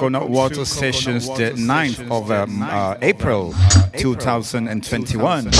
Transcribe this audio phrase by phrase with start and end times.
[0.00, 3.54] Coconut Water Sessions, the 9th of um, uh, April
[3.98, 5.50] 2021.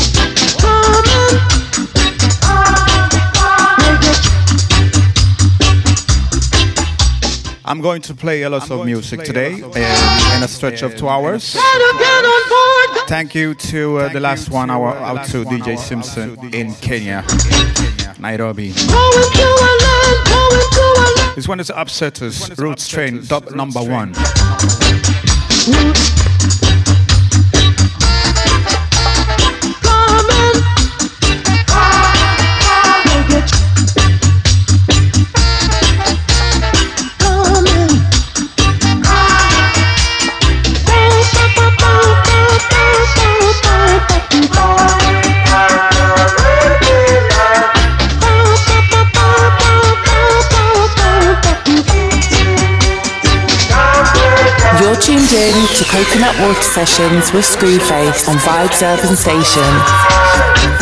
[7.66, 11.10] I'm going to play a lot of music today in, in a stretch of two
[11.10, 11.54] hours.
[13.08, 17.27] Thank you to uh, the last one hour out to DJ Simpson in Kenya,
[18.19, 18.72] Nairobi.
[21.36, 24.12] This one is Upsetters, Roots Train, dub number one.
[55.80, 60.79] To Coconut Water Sessions with Screwface on Vibes Urban Station.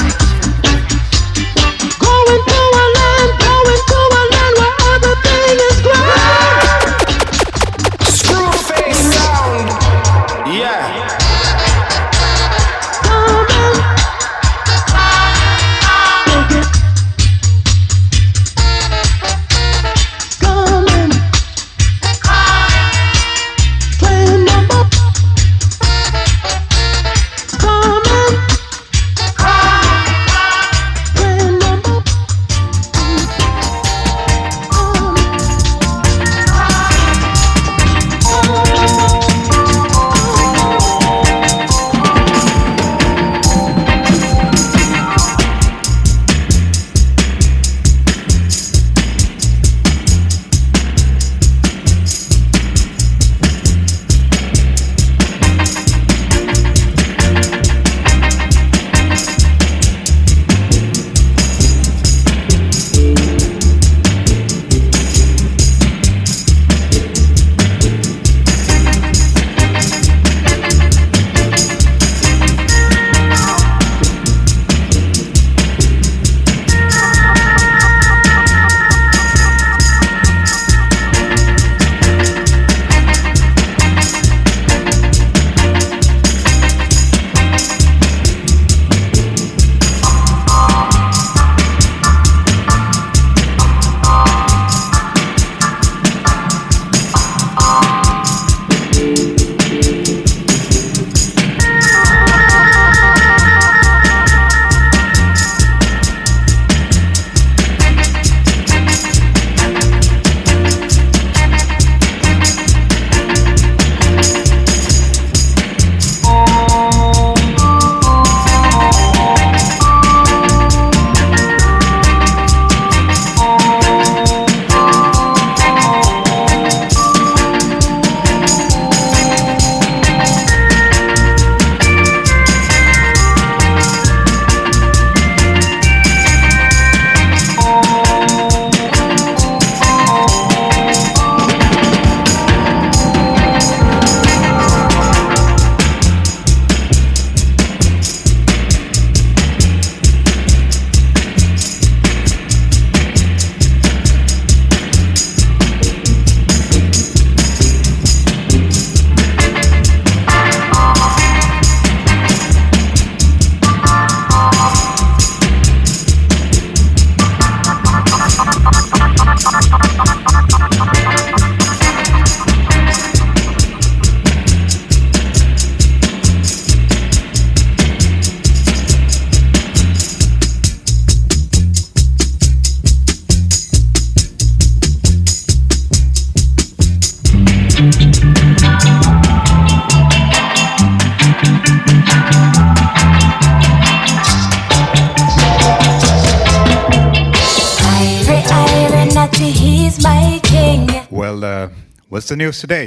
[202.39, 202.87] news today.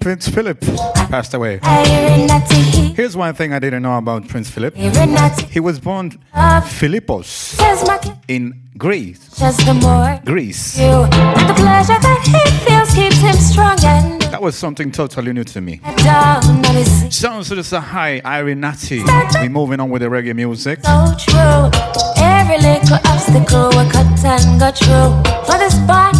[0.00, 0.60] Prince Philip
[1.10, 1.60] passed away.
[2.96, 4.74] Here's one thing I didn't know about Prince Philip.
[4.74, 7.58] He was born Philippos
[8.26, 9.38] in Greece.
[10.24, 10.76] Greece.
[14.30, 15.80] that, was something totally new to me.
[17.10, 19.04] Sounds to a high Irinati.
[19.40, 20.84] We're moving on with the reggae music.
[20.84, 21.70] So true.
[22.16, 25.37] Every little obstacle I cut and got through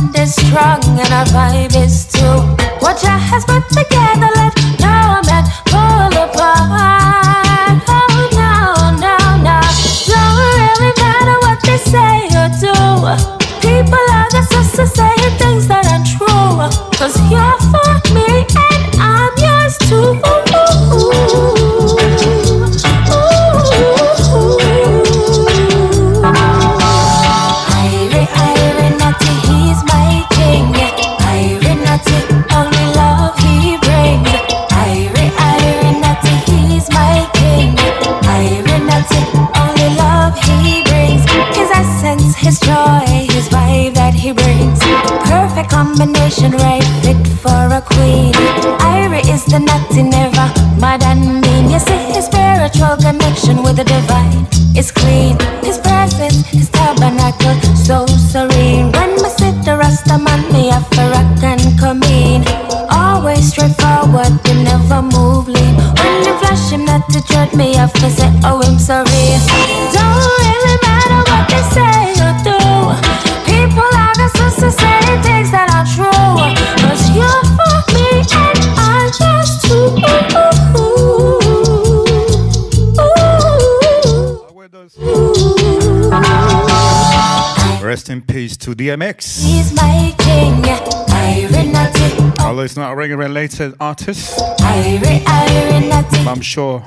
[0.09, 2.41] mind is strong and our vibe is too.
[2.81, 7.83] What you has put together left no man pull apart.
[7.89, 8.09] Oh.
[10.09, 12.75] Don't really matter what they say or do.
[13.61, 14.51] People are just
[14.95, 16.99] saying things that aren't true.
[16.99, 17.78] Cause you're
[45.99, 48.33] combination right fit for a queen.
[48.81, 50.47] Ira is the nutty never
[50.79, 51.71] mud and mean.
[51.71, 54.47] You see his spiritual connection with the divine
[54.77, 55.37] is clean.
[55.65, 58.93] His presence, his tabernacle, so serene.
[58.93, 62.47] When me sit the rasta man, me have a rock and come in.
[62.91, 65.75] Always straightforward, you never move lean.
[65.99, 69.58] When you flash him not to judge me, I say, oh, I'm sorry.
[88.89, 89.45] DMX.
[89.45, 90.65] He's my king,
[92.41, 96.83] Although it's not a reggae related artist, but I'm sure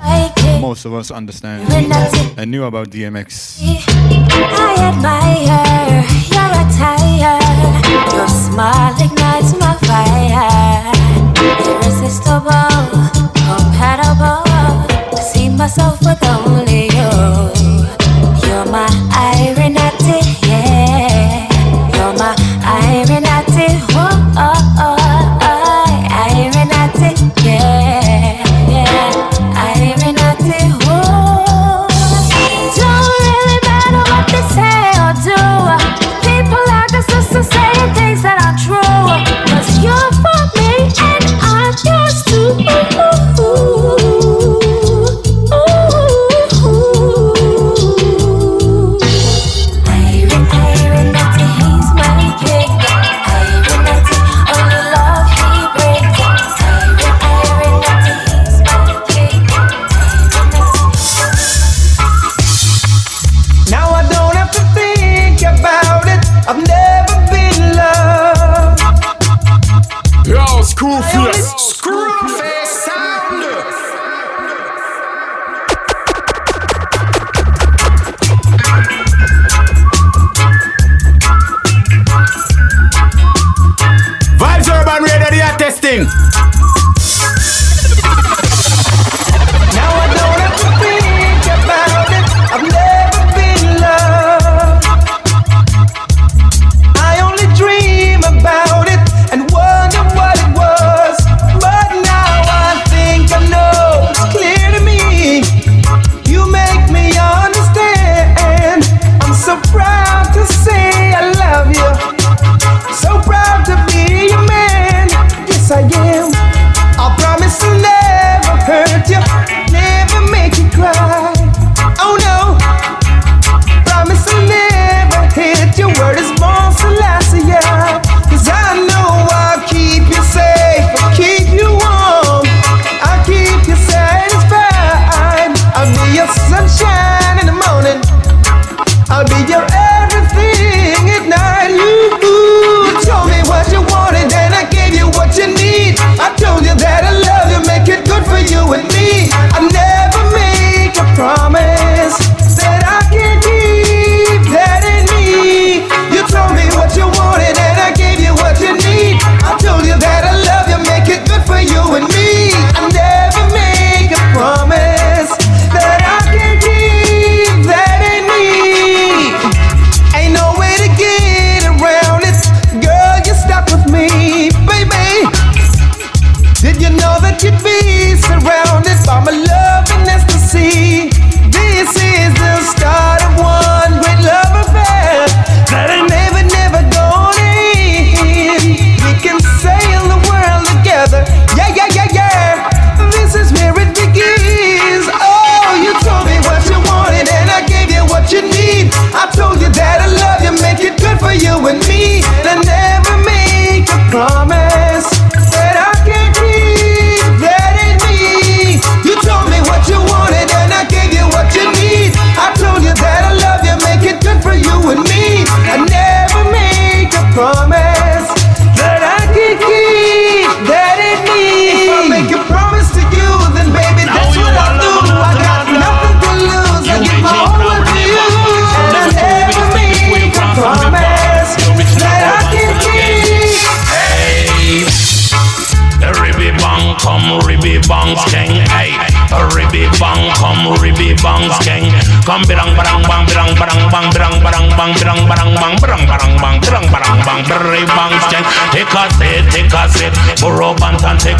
[0.60, 3.60] most of us understand I and knew about DMX.
[3.62, 6.02] I admire
[6.34, 7.38] your attire,
[8.16, 10.90] your smile ignites my fire.
[11.70, 12.98] Irresistible,
[13.46, 14.42] compatible,
[15.14, 17.71] I see myself with only you.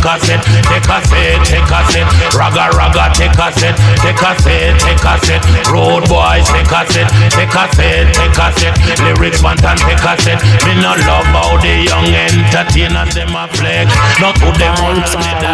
[0.02, 2.35] Take a set, take a set, take a set.
[2.35, 5.42] Raga raga take a set, take a set, take a set.
[5.71, 8.75] Road boys take a set, take a set, take a set.
[9.06, 10.42] Lyrics bantan take a set.
[10.66, 13.94] Me no love how the young entertainers them a flex.
[14.18, 14.99] Not to them on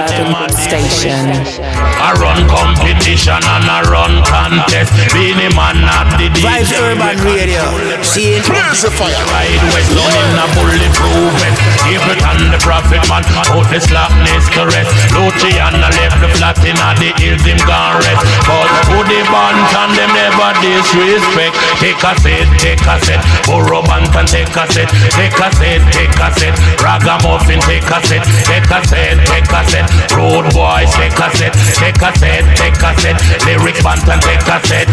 [0.08, 1.67] them a Station.
[1.98, 4.90] I run competition and I run contest.
[5.12, 6.46] Beenie Man not the DJ.
[6.46, 7.62] Vibes Urban Radio.
[8.02, 8.48] See it.
[8.48, 11.58] Ride West London a bulletproof vest.
[11.84, 13.22] Capleton the prophet man.
[13.52, 14.90] Out the slackness to rest.
[15.12, 18.24] Luciano left the flat in the hills him gone rest.
[18.46, 21.54] But to the band and them never disrespect.
[21.82, 23.20] Take a set, take a set.
[23.46, 24.88] Burro band and take a set.
[25.12, 26.54] Take a set, take a set.
[26.80, 28.24] Ragamuffin take a set.
[28.48, 29.86] Take a set, take a set.
[30.16, 31.52] Road boys take a set.
[31.76, 33.18] Take a set, take a set.
[33.44, 34.88] Lyric band and take a set.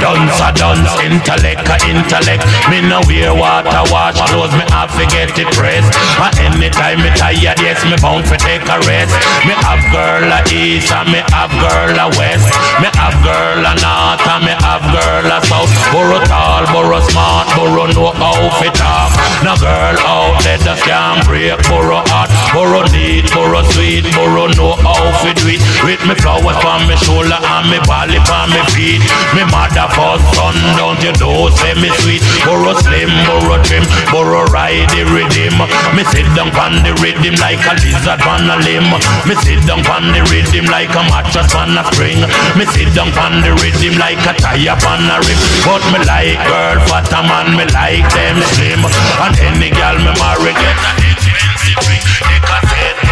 [0.00, 0.92] Dunce a dunce.
[1.00, 2.44] Intellect a intellect.
[2.68, 4.52] Me no wear water wash clothes.
[4.52, 5.88] Me have to get it pressed.
[6.20, 9.14] And anytime me tired, yes, me bound for take a rest.
[9.48, 12.46] Me have girl a east and me have girl a west.
[12.82, 15.70] Me have girl a north and me have girl a south.
[15.92, 19.10] Burrow tall, burrow smart, burrow know how fi talk.
[19.42, 24.74] No girl out there that can break burrow hot, burrow neat, burrow sweet, burrow know
[24.78, 25.62] how fi do it.
[25.84, 29.02] With me flowers on me shoulder and me body on me feet.
[29.34, 32.22] Me mother first son, don't you know say me sweet.
[32.44, 35.56] Burrow slim, burrow trim, burrow ride the rhythm.
[35.94, 38.90] Me sit down on the rhythm like a lizard on a limb.
[39.24, 42.20] Me sit down on the rhythm like a mattress on a spring.
[42.58, 45.40] Me sit down on the rhythm like a tire on a rim.
[45.64, 48.82] But me like girl fat a man, me like them slim.
[49.22, 51.35] And any girl me marry get an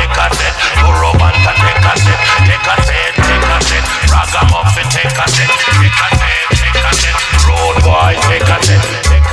[0.05, 0.55] take a set.
[0.85, 3.85] Burro banta take a set, take a set, take a set.
[4.13, 7.17] Ragamuffin take a set, take a set, take a set.
[7.49, 9.24] Road boy take a set,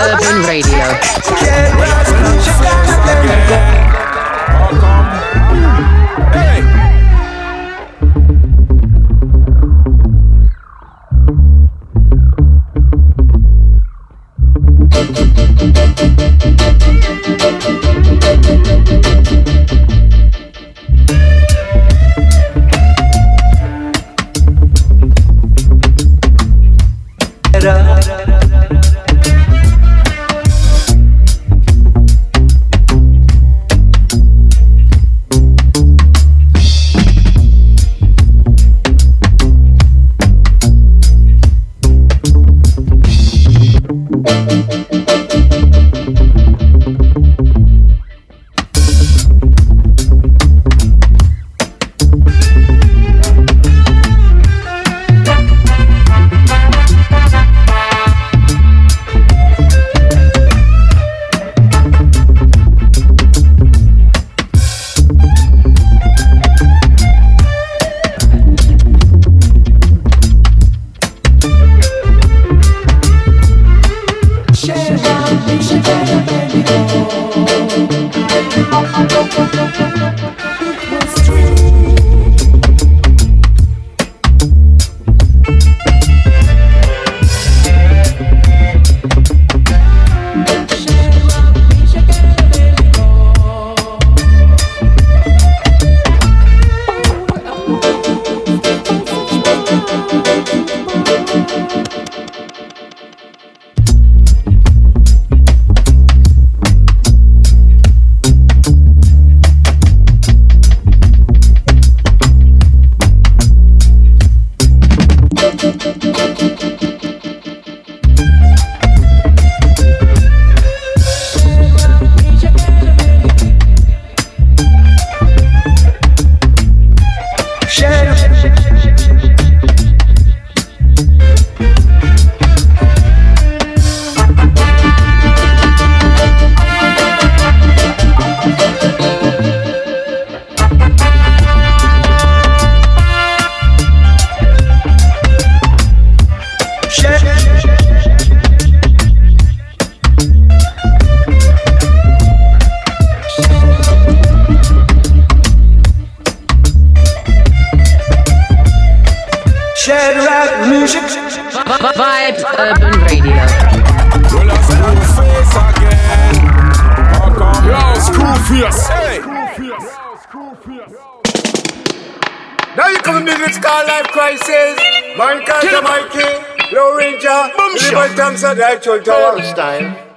[0.00, 0.84] Urban Radio.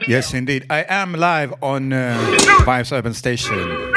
[0.08, 0.66] Yes, indeed.
[0.70, 2.18] I am live on uh,
[2.64, 3.94] Vibes Urban Station.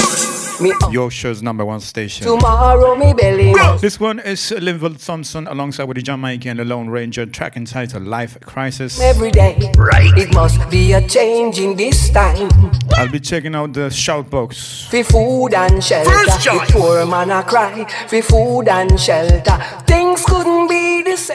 [0.61, 2.27] Me Your show's number one station.
[2.27, 3.55] Tomorrow, me belly.
[3.81, 8.39] This one is Linval Thompson alongside with the Jamaican The Lone Ranger, track entitled Life
[8.41, 9.01] Crisis.
[9.01, 10.13] Every day, right?
[10.19, 12.51] It must be a change in this time.
[12.93, 14.87] I'll be checking out the shout box.
[14.91, 16.11] For food and shelter.
[16.11, 17.87] First the poor man a cry.
[18.09, 19.59] For food and shelter.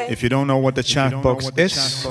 [0.10, 2.06] If you don't know what the chat box is,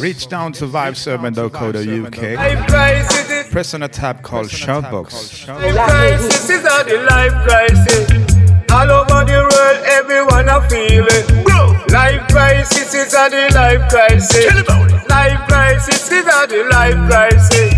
[0.00, 3.50] reach down to vibesurban.co.uk.
[3.50, 5.44] Press on a tab called Shoutbox.
[5.46, 8.10] Crisis is the life crisis.
[8.70, 11.30] All over the world, everyone a feel it.
[11.92, 14.54] Life crisis is the life crisis.
[15.08, 17.74] Life crisis is the life crisis.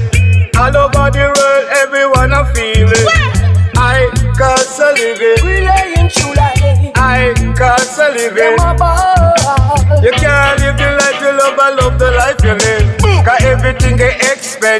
[0.56, 3.08] All over the world, everyone a feel it.
[3.76, 5.42] I can't live it.
[5.42, 6.92] We laying true life.
[6.94, 8.38] I can't live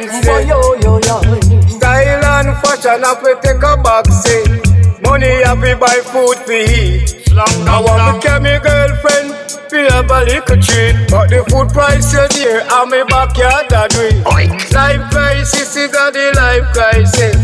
[0.02, 1.70] expensive.
[1.70, 5.02] Style and fashion have to take a back seat.
[5.02, 7.28] Money have to buy food to eat.
[7.37, 9.35] I want to carry my girlfriend
[9.70, 10.94] fi have a little treat.
[11.11, 14.24] But the food price you dear and my backyard a drink
[14.72, 17.37] Life crisis is a the life crisis.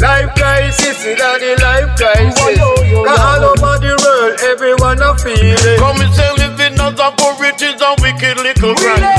[0.00, 2.58] Life crisis is a the life crisis.
[2.58, 5.78] Cause all over the world everyone a feel it.
[5.78, 9.17] Come and say living as a poor it is a wicked little crime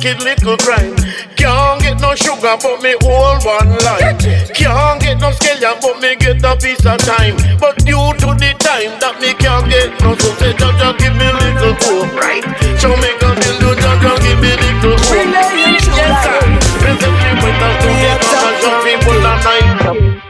[0.00, 0.96] wicked little crime
[1.36, 4.18] Can't get no sugar but me hold one line
[4.54, 8.54] Can't get no scale but me get a piece of time But due to the
[8.58, 12.44] time that me can't get no so say Jaja give me a little hope, right?
[12.80, 15.28] So make a deal to Jaja give me little hope.
[15.60, 16.40] Yes sir.
[16.80, 20.22] Presently with us together and some people are night.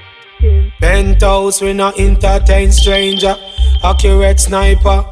[0.81, 3.37] Penthouse we not entertain stranger.
[3.83, 5.05] Accurate sniper.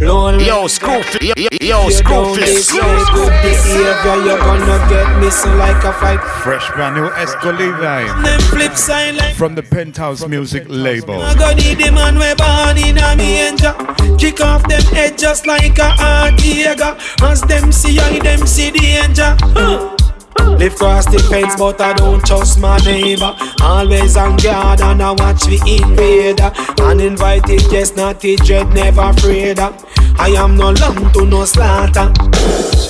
[0.00, 0.46] Lonely.
[0.46, 1.22] Yo, Screwface.
[1.22, 2.72] Yo, yo, Screwface.
[2.72, 6.20] Good behavior, you're gonna get missing like a fight.
[6.42, 8.22] Fresh brand new Esco Levi.
[8.22, 11.22] Them flip side like from the Penthouse Music label.
[11.22, 13.74] I got need the man we born in a manger.
[14.18, 16.98] Kick off them head just like a Artiega.
[17.22, 19.36] As them see I them see danger.
[19.40, 19.93] Huh.
[20.38, 23.34] Live cross the fence, but I don't trust my neighbor.
[23.62, 26.52] Always on guard and I watch the invader.
[26.82, 29.58] Uninvited guest, not the dread, never afraid.
[29.58, 32.12] I am no lamb to no slaughter.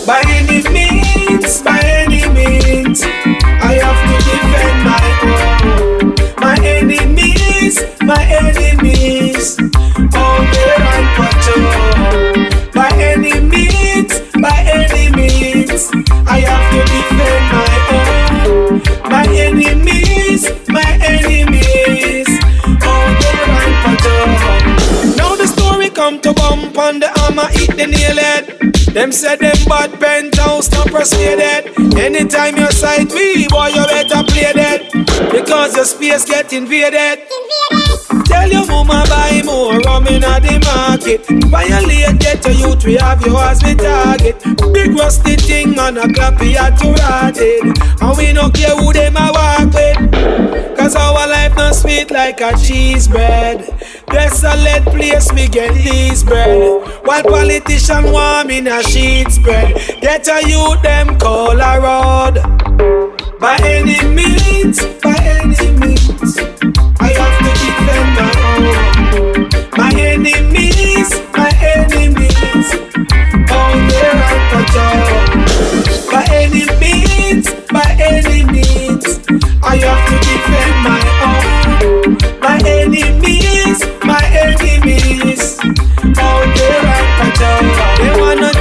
[0.07, 6.15] By any means, by any means, I have to defend my own.
[6.39, 9.59] My enemies, my enemies,
[10.15, 12.73] all there on patrol.
[12.75, 15.14] By any means, by any
[15.67, 15.91] means,
[16.27, 18.83] I have to defend my own.
[19.11, 22.29] My enemies, my enemies,
[22.85, 25.17] all there on patrol.
[25.17, 28.64] Now the story come to bump on the armor, eat the nail head.
[28.95, 31.67] Them said them bad penthouse not persuaded.
[31.99, 34.87] Anytime you sight me, boy, you better play that.
[35.33, 37.27] Because your space get invaded.
[38.27, 41.27] Tell your mama buy more rum in the market.
[41.51, 44.41] Violate get to youth, we have you as we target.
[44.73, 47.77] Big rusty thing on a clappy at to rotted.
[48.01, 50.79] And we no care who them a walk with.
[50.79, 53.61] Cause our life not sweet like a cheese bread.
[54.09, 56.83] Desolate place we get these bread.
[57.05, 59.75] While politician warm in a sheet spread.
[60.01, 62.35] Get a youth them call a road.
[63.41, 66.39] By any means, by any means,
[67.01, 69.49] I have to defend my own.
[69.77, 72.69] My enemies, my enemies,
[73.51, 75.13] all there on patrol.
[76.11, 79.05] By any means, by any means,
[79.63, 82.41] I have to defend my own.
[82.41, 83.44] My enemies, my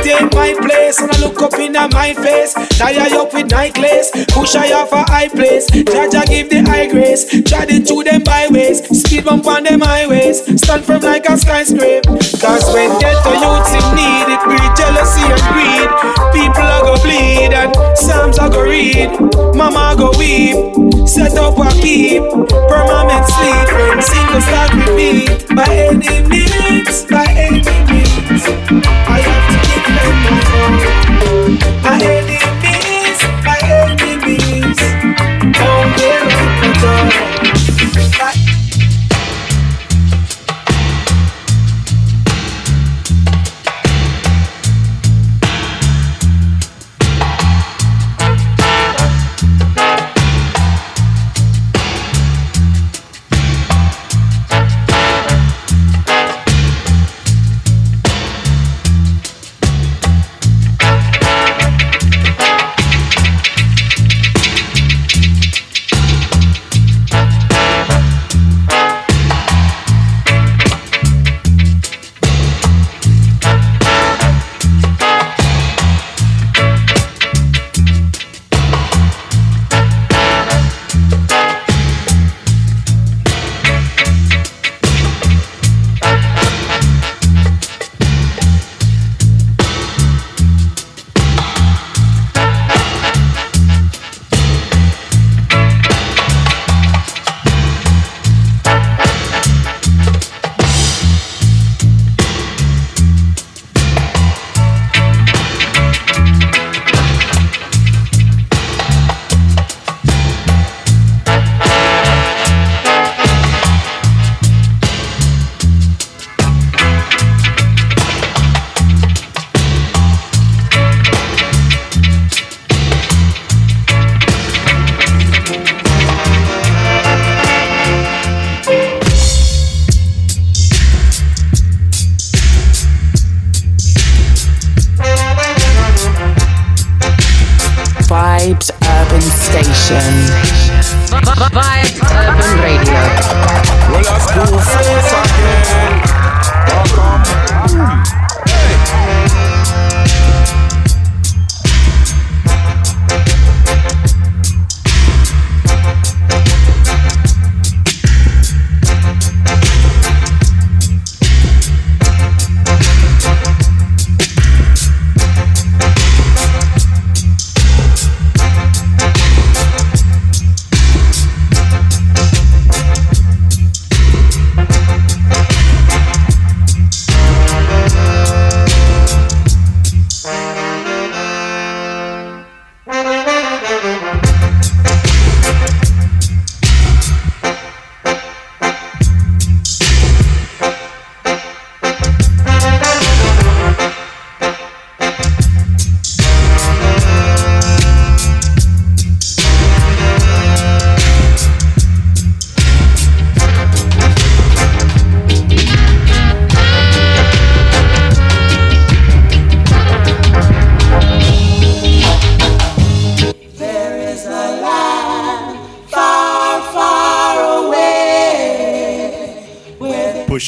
[0.03, 2.53] take my place and I look up in my face.
[2.53, 5.69] Tie I up with night lace, push I off a high place.
[5.71, 8.83] Jaja give the high grace, chatting to them byways.
[9.01, 12.19] Speed bump on them highways, stand firm like a skyscraper.
[12.43, 15.89] Cause when ghetto youths in need, it breed jealousy and greed.
[16.35, 19.09] People are go bleed and Psalms are go read.
[19.55, 22.21] Mama go weep, set up a keep.
[22.67, 25.55] Permanent sleep single start repeat.
[25.55, 26.33] By any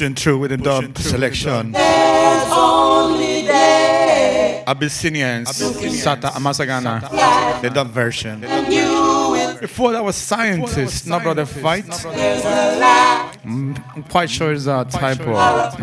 [0.06, 1.72] pushing through with the dub selection.
[1.72, 4.64] There's only there.
[4.68, 8.42] Abyssinians, Satta Amassagana, the dub version.
[9.60, 11.86] Before that was Scientist, No Brother Fight.
[13.46, 15.34] Mm, I'm quite sure it's a typo.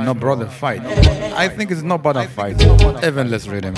[0.02, 0.80] No Brother Fight.
[0.82, 2.60] I think it's No Brother Fight.
[3.02, 3.74] Evan, let's read him.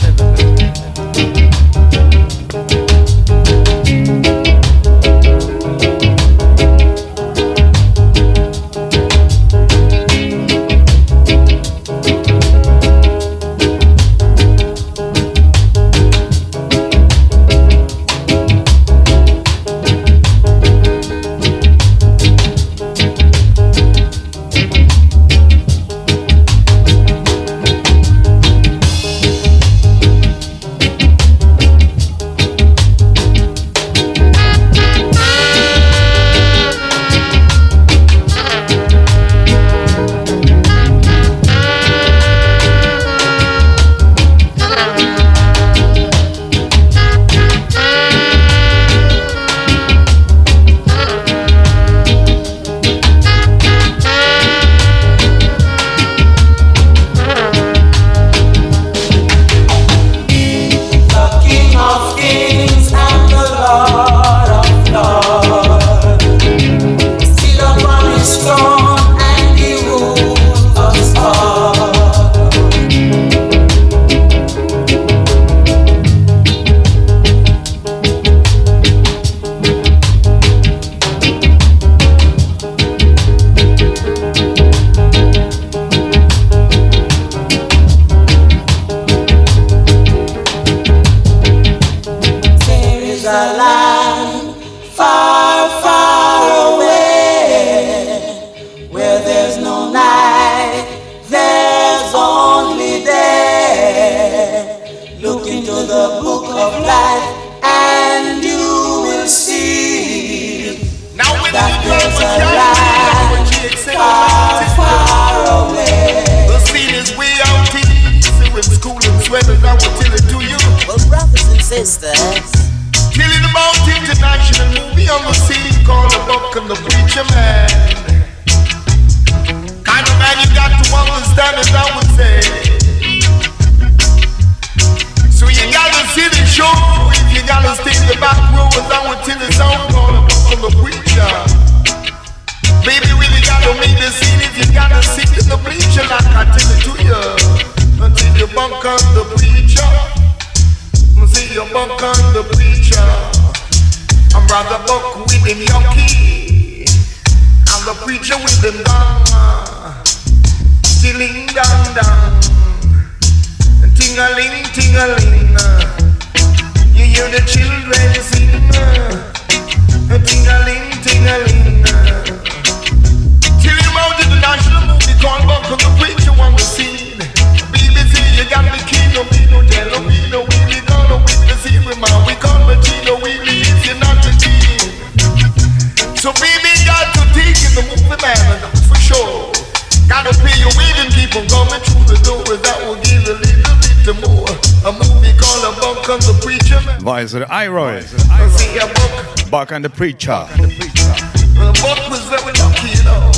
[199.74, 200.46] And the Preacher.
[200.54, 203.32] the book was very lucky, you know.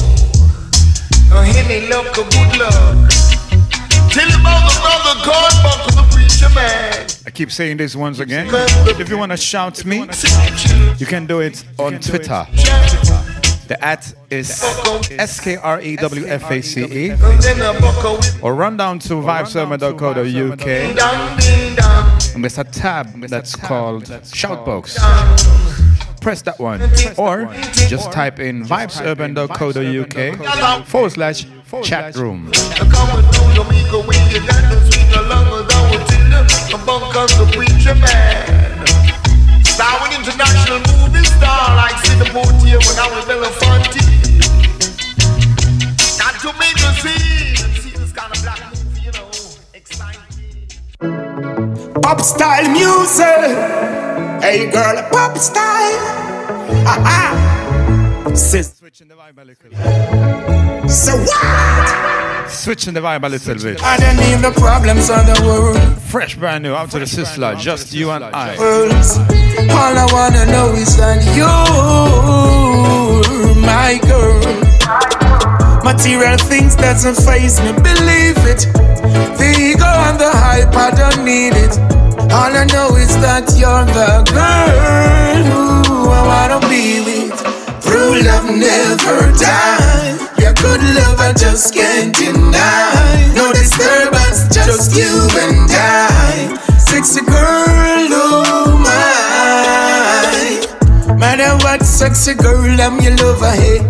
[1.33, 3.11] A henny luck, a good luck.
[4.13, 7.07] Tell about the brother God, Buck on the Preacher Man.
[7.27, 8.49] I keep saying this once again.
[8.87, 10.07] If you want to shout me,
[10.99, 12.47] you can do it on Twitter.
[13.69, 14.63] The at is
[15.13, 17.11] S K R E W F A C E.
[17.13, 22.19] And then a buck with Or run down to vibesurban.co.uk down, ding, down.
[22.35, 24.99] and there's a tab that's called Shoutbox.
[26.27, 26.83] Press that one.
[27.17, 27.47] Or
[27.87, 31.47] just type in vibesurban.co.uk forward slash
[31.85, 32.51] chat room.
[32.51, 36.43] Come and know your amigo when you got to swing along with our Tinder.
[36.75, 38.83] A bunk on the preacher man.
[39.65, 44.03] Star with international movie star like Sidney Poitier when I was Belafonte.
[46.19, 47.55] Got to make a scene.
[47.79, 49.31] See this kind of black movie, you know,
[49.75, 50.67] exciting.
[52.03, 54.16] Pop style music.
[54.41, 55.99] Hey girl, pop style.
[56.87, 58.33] Ha ha.
[58.35, 62.51] Sis- Switching the vibe a little bit So what?
[62.51, 63.83] Switching the vibe a little bit.
[63.83, 65.79] I don't need the problems of the world.
[66.03, 68.57] Fresh brand new out to the Sizzla, just you and I.
[68.59, 69.19] worlds.
[69.19, 71.57] All I wanna know is that you're
[73.61, 74.41] my girl.
[75.83, 78.67] Material things doesn't phase me, believe it.
[79.39, 81.79] The ego and the hype, I don't need it.
[82.31, 85.45] All I know is that you're the girl
[85.87, 87.33] who I wanna be with.
[87.83, 90.21] True love never dies.
[90.39, 93.33] Your good love I just can't deny.
[93.35, 96.57] No disturbance, just you and I.
[96.79, 98.97] Sexy girl, oh my.
[101.17, 103.81] Matter what, sexy girl, I'm your lover, hey.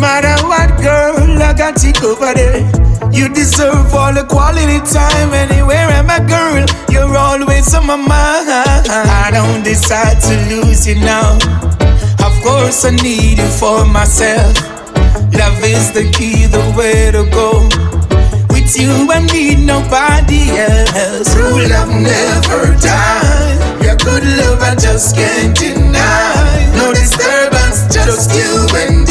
[0.00, 2.62] Matter what, girl, I got you over there.
[3.12, 5.88] You deserve all the quality time anywhere.
[5.90, 8.48] I'm a girl, you're always on my mind.
[8.48, 11.34] I don't decide to lose you now.
[12.24, 14.54] Of course, I need you for myself.
[15.34, 17.66] Love is the key, the way to go.
[18.54, 21.34] With you, I need nobody else.
[21.34, 23.58] True love never dies.
[23.82, 26.70] Your good love, I just can't deny.
[26.76, 29.07] No disturbance, just you and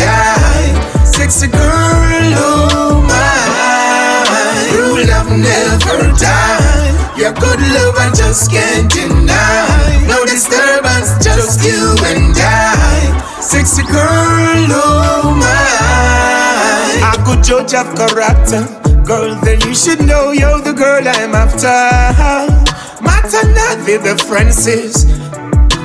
[1.30, 4.24] sexy girl, oh my.
[4.72, 7.18] True love never die.
[7.18, 10.06] Your good love I just can't deny.
[10.08, 13.42] No disturbance, just you and I.
[13.42, 17.12] Sexy girl, oh my.
[17.12, 18.64] A good judge of character.
[19.04, 21.68] Girl, then you should know you're the girl I'm after.
[23.04, 25.06] Matter not the differences.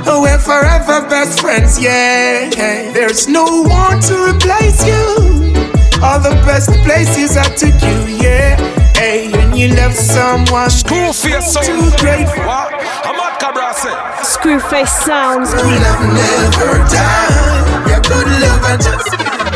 [0.06, 2.50] Oh, we're forever best friends, yeah.
[2.92, 5.31] There's no one to replace you.
[6.02, 8.56] All the best places I took you, yeah.
[8.92, 12.26] Hey, when you left someone, Screwface so too great.
[12.26, 13.94] I'm at Cabrase.
[14.34, 15.54] Screwface sounds.
[15.54, 17.86] Good love never die.
[17.86, 19.10] Your good love I just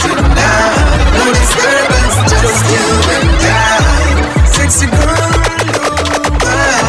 [0.06, 0.86] deny.
[1.18, 2.86] No disturbance, just you
[3.16, 4.46] and I.
[4.46, 5.34] Sexy girl,
[5.82, 6.86] oh my.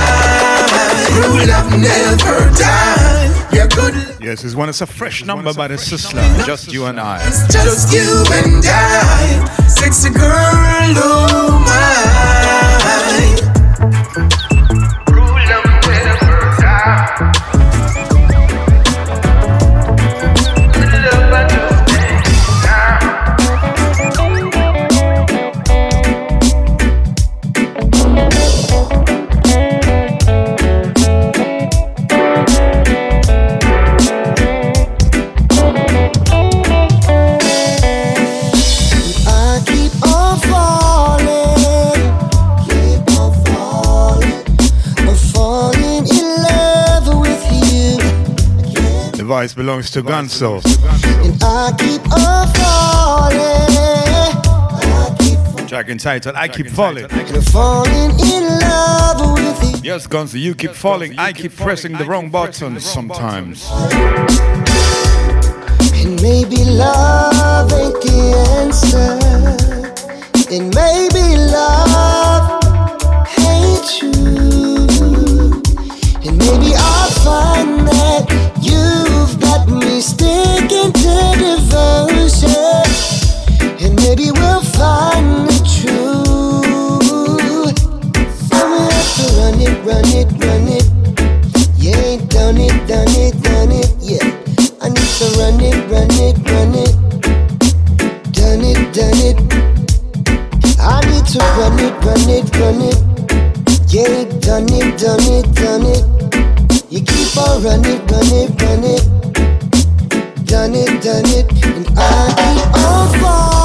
[1.10, 3.17] True love never
[3.78, 4.18] die.
[4.20, 6.46] Yes, this one It's a fresh number by the Sizzla.
[6.46, 7.26] Just you and I.
[7.28, 9.68] It's just you and I.
[9.68, 11.98] Sexy girl, oh my.
[49.38, 50.64] Vice belongs to Gunso.
[51.24, 52.48] And I keep on
[55.46, 55.68] falling.
[55.68, 57.08] Track entitled I Keep Falling.
[57.52, 59.82] falling in love with you.
[59.84, 61.20] Yes, Gunso, you keep falling.
[61.20, 63.70] I keep pressing the wrong buttons sometimes.
[66.02, 69.20] And maybe love ain't the answer.
[70.50, 72.64] And maybe love
[73.38, 75.62] ain't true.
[76.26, 78.26] And maybe I'll find that
[78.64, 79.17] you've
[79.98, 82.86] me sticking to devotion.
[83.82, 86.68] And maybe we'll find the truth.
[88.48, 90.86] So we have to run it, run it, run it.
[91.82, 94.26] You ain't done it, done it, done it, yeah.
[94.82, 96.94] I need to run it, run it, run it.
[98.38, 99.38] Done it, done it.
[100.80, 103.00] I need to run it, run it, run it.
[103.92, 106.04] Yeah, done it, done it, done it.
[106.92, 109.17] You keep on running, run it, run it.
[111.08, 111.50] Done it.
[111.64, 113.57] And I keep on falling.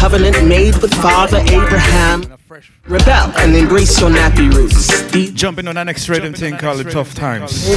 [0.00, 2.22] Covenant made with Father Abraham.
[2.86, 5.06] Rebel and embrace your nappy roots.
[5.12, 7.68] Deep Jumping on our next rhythm thing called the Tough Times.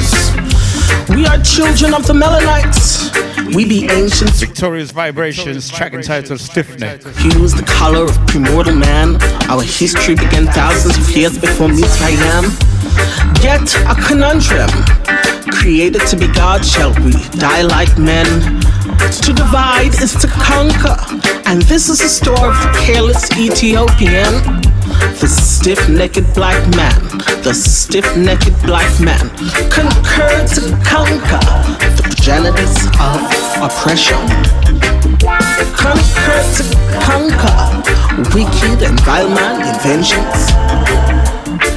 [1.10, 3.12] We are children of the Melanites.
[3.54, 4.32] We be ancient.
[4.32, 7.04] Victorious Vibrations, track entitled Stiff Neck.
[7.18, 9.22] He was the color of primordial man.
[9.50, 12.46] Our history began thousands of years before Mizraim.
[13.42, 14.70] Get a conundrum.
[15.52, 18.62] Created to be God, shall we die like men?
[19.24, 21.23] To divide is to conquer.
[21.46, 24.34] And this is a story of a careless Ethiopian.
[25.20, 27.00] The stiff necked black man,
[27.44, 29.30] the stiff necked black man,
[29.70, 31.44] concur to conquer
[31.96, 33.22] the progenitors of
[33.62, 34.20] oppression.
[35.78, 36.64] Concur to
[37.06, 37.84] conquer
[38.36, 40.52] wicked and vile man inventions.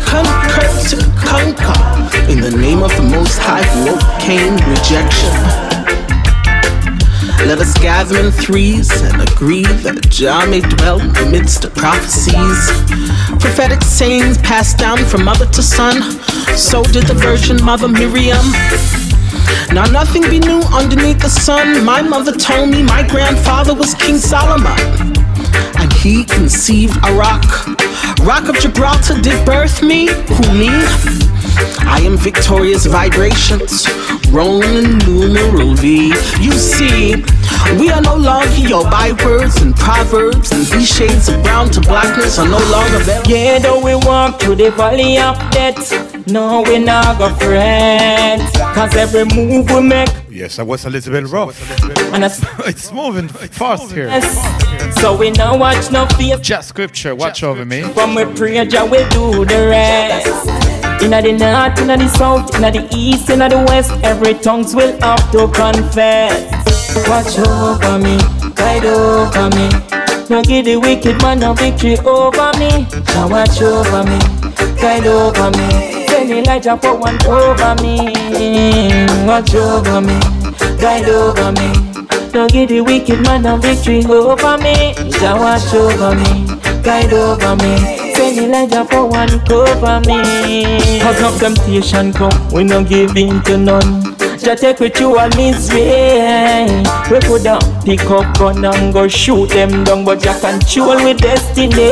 [0.06, 1.96] Concur to conquer
[2.30, 5.75] in the name of the Most High who overcame rejection.
[7.46, 12.58] Let us gather in threes and agree that Jah may dwell amidst the prophecies.
[13.40, 16.02] Prophetic sayings passed down from mother to son,
[16.56, 18.44] so did the Virgin Mother Miriam.
[19.72, 21.84] Now nothing be new underneath the sun.
[21.84, 24.80] My mother told me my grandfather was King Solomon,
[25.78, 27.46] and he conceived a rock.
[28.26, 30.70] Rock of Gibraltar did birth me, who me?
[31.86, 33.86] I am victorious vibrations,
[34.30, 36.08] Roman numeral V.
[36.40, 37.14] You see,
[37.78, 42.38] we are no longer your bywords and proverbs, and these shades of brown to blackness
[42.38, 43.28] are no longer valid.
[43.28, 48.40] Yeah, though we walk through the valley of death, no, we not go fret,
[48.74, 50.08] cause every move we make.
[50.28, 51.58] Yes, that was a little bit rough.
[52.12, 52.24] And
[52.66, 54.08] it's moving fast here.
[54.08, 55.00] Yes.
[55.00, 56.36] So we now watch no fear.
[56.36, 57.82] Just scripture, watch over me.
[57.94, 60.25] From we pray, Jah will do the rest.
[61.06, 64.90] Inna the north, inna the south, inna the east, inna the west, every tongues will
[65.00, 66.34] have to confess.
[67.08, 68.18] Watch over me,
[68.56, 69.70] guide over me.
[70.28, 72.88] No give the wicked man no victory over me.
[73.14, 74.18] Now watch over me,
[74.82, 76.06] guide over me.
[76.08, 78.10] Send Elijah for one over me.
[79.28, 80.18] Watch over me,
[80.80, 81.70] guide over me.
[82.34, 84.92] No give the wicked man no victory over me.
[85.22, 88.05] Now watch over me, guide over me.
[88.16, 91.00] Send Elijah for one cover me.
[91.00, 94.16] Cause no temptation come, we no give in to none.
[94.38, 96.84] Just take with you on misery.
[97.10, 101.90] We coulda pick up gun and go shoot them down, but Jah control with destiny.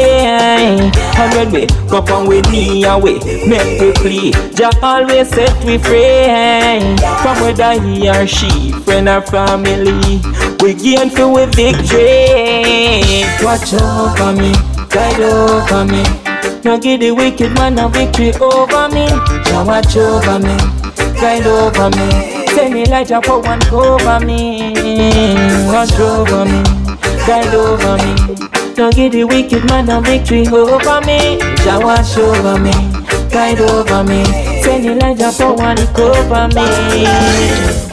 [1.16, 3.18] And when we go up we knee away,
[3.48, 4.32] make we plea.
[4.54, 6.96] Jah always set we free.
[7.22, 10.20] From whether he or she, friend or family,
[10.60, 13.24] we gain for we victory.
[13.42, 14.52] Watch over me,
[14.94, 16.02] guide over me.
[16.62, 19.06] No give the wicked man a victory over me.
[19.44, 20.56] Jah watch over me,
[21.20, 22.46] guide over me.
[22.54, 24.72] Send Elijah for one cover me.
[25.66, 26.62] Watch over me,
[27.26, 28.14] guide over me.
[28.78, 31.38] No give the wicked man a victory over me.
[31.64, 32.72] Jah watch over me,
[33.30, 34.24] guide over me.
[34.62, 37.04] Send Elijah for one cover me.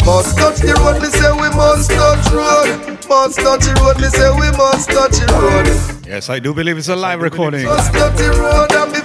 [0.06, 2.98] Must touch the road, me say we must touch road.
[3.10, 5.91] Must touch the road, me say we must touch the road.
[6.12, 7.66] Yes, I do believe it's a live recording.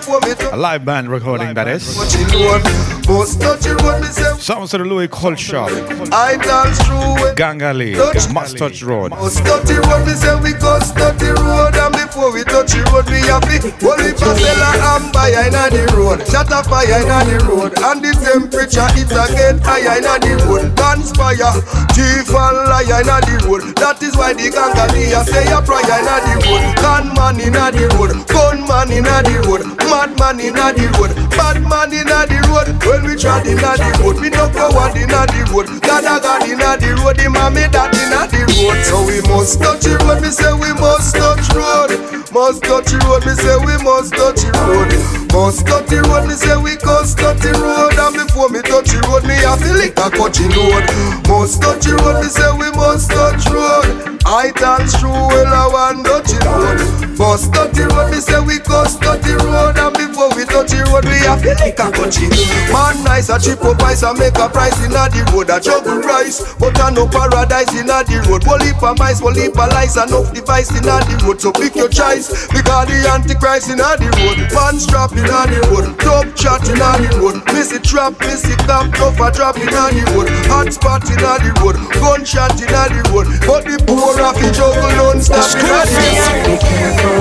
[0.07, 1.97] Must touch the road and before me touch A live band recording, that is.
[1.97, 2.63] the road.
[3.07, 5.67] Must touch the road, me say Sounds of the Louis Culture.
[6.13, 7.37] I dance through it.
[7.37, 7.95] Gangali,
[8.33, 9.11] Must Touch Road.
[9.11, 12.73] Must touch the road, me say we must touch the road And before we touch
[12.75, 17.03] the road, we have to Holy Pasella and fire inna the road Shut a fire
[17.03, 21.51] inna the road And the temperature it a get higher inna the road Dance fire,
[21.95, 26.17] thief and liar inna the road That is why the Gangalia say a prayer inna
[26.27, 29.63] the road Con man inna the road, gun man inna the road
[29.97, 33.91] Mad man inna the road, bad man inna the road When we trod inna the
[34.03, 37.29] road, we no go coward inna the road God a God inna the road, the
[37.31, 41.15] mommy that inna the road So we must touch the road, me say we must
[41.15, 41.93] touch road
[42.33, 44.91] Must touch the road, me say we must touch the road
[45.31, 48.91] Must touch the road, me say we must touch the road And before me touch
[48.91, 50.85] the road, me have to lick a coaching road
[51.29, 55.67] Must touch the road, me say we must touch road I dance through well I
[55.71, 56.81] want touch the road
[57.19, 60.73] Must touch the road, me say we must touch the road And before we touch
[60.75, 62.31] the road, we have to lick a coaching
[62.71, 65.99] Man nice, a cheap up price and make a price inna the road A juggle
[66.01, 69.69] rice, but I no paradise inna the road Whole heap of mice, whole heap of
[69.75, 74.09] lies, enough device inna the road So pick your choice, because the antichrist inna the
[74.23, 78.87] road Man strap inna the road, top chat inna the road Missy trap, missy cap,
[78.95, 83.27] tough a drop inna the road Hot spot inna the road, gunshot inna the road
[83.43, 87.19] But the poor of the juggle don't stop inna the road Be careful,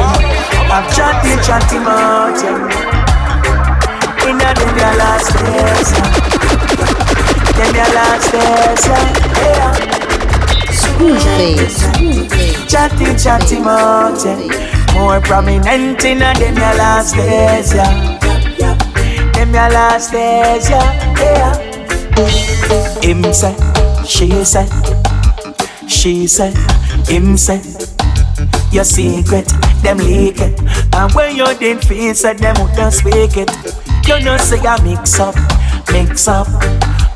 [0.69, 3.04] I've chatty chatty mouth yeah.
[4.45, 6.09] Inna them your last days yeah.
[7.57, 9.09] Them your last days yeah.
[9.41, 10.05] yeah.
[10.75, 12.69] Screwface.
[12.69, 13.59] Chatty, chatty
[14.25, 14.93] yeah.
[14.93, 18.17] More prominent in them your last days, yeah.
[19.33, 21.15] Them your last days, yeah.
[21.19, 23.01] yeah.
[23.01, 23.55] Him say,
[24.05, 24.67] she say,
[25.87, 26.53] she say,
[27.07, 27.94] him say.
[28.75, 29.47] Your secret,
[29.83, 30.59] them leak it.
[30.93, 33.49] And when you didn't feel said them would not speak it.
[34.05, 35.33] You know say I mix up,
[35.93, 36.49] mix up.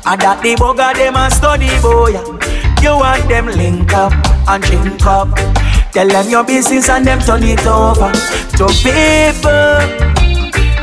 [0.06, 2.16] And that the bugger them a study boy.
[2.80, 4.14] You want them link up
[4.48, 5.36] and drink up.
[5.92, 8.10] Tell them your business and them turn it over
[8.56, 9.84] to people.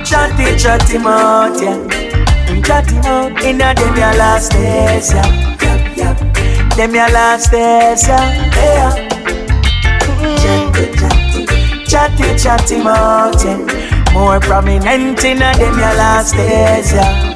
[0.05, 1.73] Chatty, chatty mouth, yeah.
[2.53, 5.57] Mm, chatty mouth in a them your last days, yeah.
[5.57, 6.75] Yep, yep.
[6.77, 8.51] Them your last days, yeah.
[8.53, 9.06] yeah.
[11.97, 14.13] Chatty, chatty yeah.
[14.13, 17.33] More prominent in a them your last days, yeah.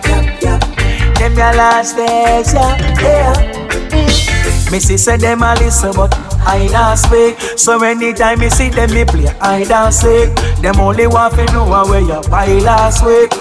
[1.18, 2.78] Them your last days, yeah.
[3.02, 4.70] yeah.
[4.70, 6.14] Missy said them a listen, but
[6.46, 7.58] I don't speak.
[7.58, 10.30] So anytime me see them, me play I don't sick.
[10.62, 13.32] Them only want to know where you buy last week.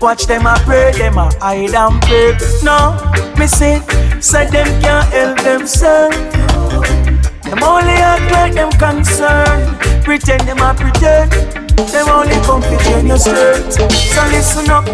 [0.00, 2.40] Watch them a pray, them a hide and pick.
[2.64, 2.98] No,
[3.38, 3.78] me see,
[4.20, 6.16] say them can't help themselves.
[7.44, 9.73] Them only act like them concerned.
[10.04, 11.32] Pretend them a pretend.
[11.32, 13.72] Them only come to train your straight.
[13.72, 14.84] So listen up.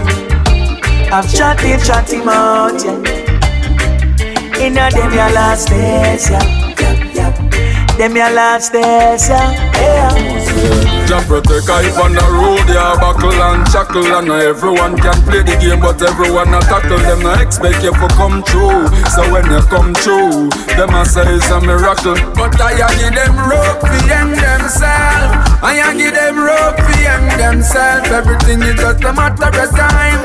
[1.12, 4.60] I've chatty, chatty mouth, yeah.
[4.64, 7.96] Inna them your last days, yeah.
[7.98, 9.52] Them your last days, yeah.
[9.74, 10.39] yeah.
[11.10, 14.06] Jah protect I on the road, yeah, buckle and shackle.
[14.14, 17.02] And everyone can play the game, but everyone a tackle.
[17.02, 20.46] Them I expect you to come true, so when you come true
[20.78, 22.14] Them I say it's a miracle.
[22.38, 25.34] But I a give them rope for end themselves.
[25.66, 28.06] I a give them rope for end themselves.
[28.06, 30.22] Everything is just a matter of time.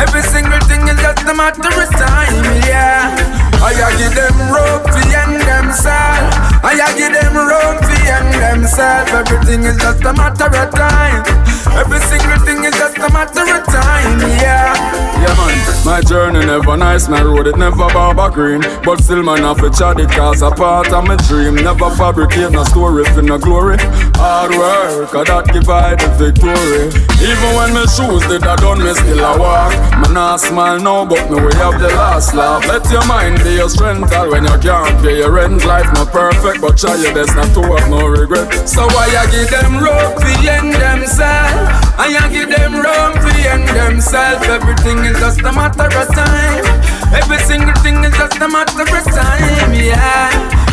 [0.00, 3.12] Every single thing is just a matter of time, yeah.
[3.60, 9.10] I a give them rope for end themselves I give them rope for end themselves
[9.10, 11.41] Everything is just a matter of time.
[11.70, 14.74] Every single thing is just a matter of time, yeah.
[15.22, 18.60] Yeah, man, my journey never nice, my road it never barber green.
[18.84, 21.54] But still, man, I fi chat it cause a part of my dream.
[21.54, 23.76] Never fabricate no story for no glory.
[24.18, 26.90] Hard work, I that give I the victory.
[27.22, 29.72] Even when my shoes did I done, me still a walk.
[30.02, 32.66] Me not smile now, but me way have the last laugh.
[32.66, 35.64] Let your mind be your strength, all when you can't pay your rent.
[35.64, 38.68] Life not perfect, but try your best not to have no regret.
[38.68, 41.51] So why I give them rope the end themselves?
[41.98, 44.46] I give them rope to end themselves.
[44.48, 46.64] Everything is just a matter of time.
[47.12, 50.30] Every single thing is just a matter of time, yeah.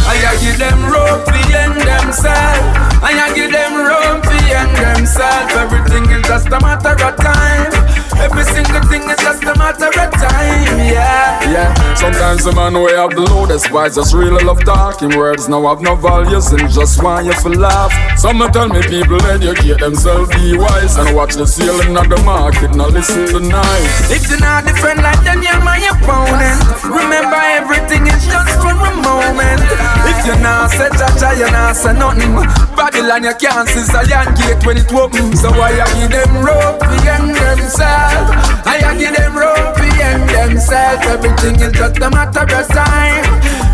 [0.09, 2.89] I give them rope to end themselves.
[3.01, 5.53] I give them rope to end themselves.
[5.55, 8.08] Everything is just a matter of time.
[8.19, 11.39] Every single thing is just a matter of time, yeah.
[11.47, 15.47] Yeah, sometimes the man way up the loudest voice just really love talking words.
[15.47, 17.91] Now I have no values and just want you to laugh.
[18.19, 22.75] Some tell me people educate themselves, be wise and watch the ceiling of the market.
[22.75, 24.11] Now listen to nice.
[24.11, 26.59] If you're not different like them, you're my opponent.
[26.83, 29.63] Remember, everything is just for a moment.
[30.11, 32.35] If you're not say cha you're not say nothing.
[32.75, 35.31] Babylon, you can't see Zion gate when it open.
[35.39, 36.99] So why are you give them rope and
[38.09, 38.65] themselves?
[38.65, 41.05] I give them rope and themselves.
[41.05, 43.25] Everything is just a matter of time.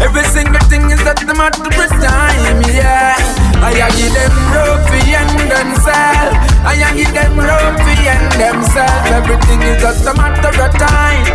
[0.01, 3.15] Every single thing is just a matter of time, yeah.
[3.63, 6.35] I give them rope and themselves.
[6.65, 9.11] I give them rope and themselves.
[9.11, 11.25] Everything is just a matter of time.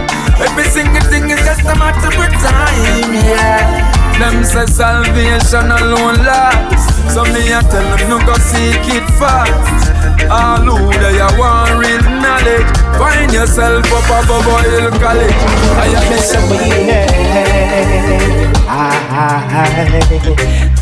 [0.41, 4.01] Every single thing is just a matter of time, yeah.
[4.19, 7.15] Them say salvation alone lasts.
[7.15, 9.91] So me a tell them no go seek it fast.
[10.31, 12.10] All who they a want real
[12.41, 12.67] knowledge.
[12.99, 15.35] Find yourself up above oil college.
[15.77, 16.11] I am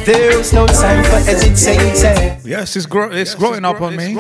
[0.09, 2.41] There's no time for hesitating.
[2.43, 4.15] Yes, it's, gro- it's growing up on me.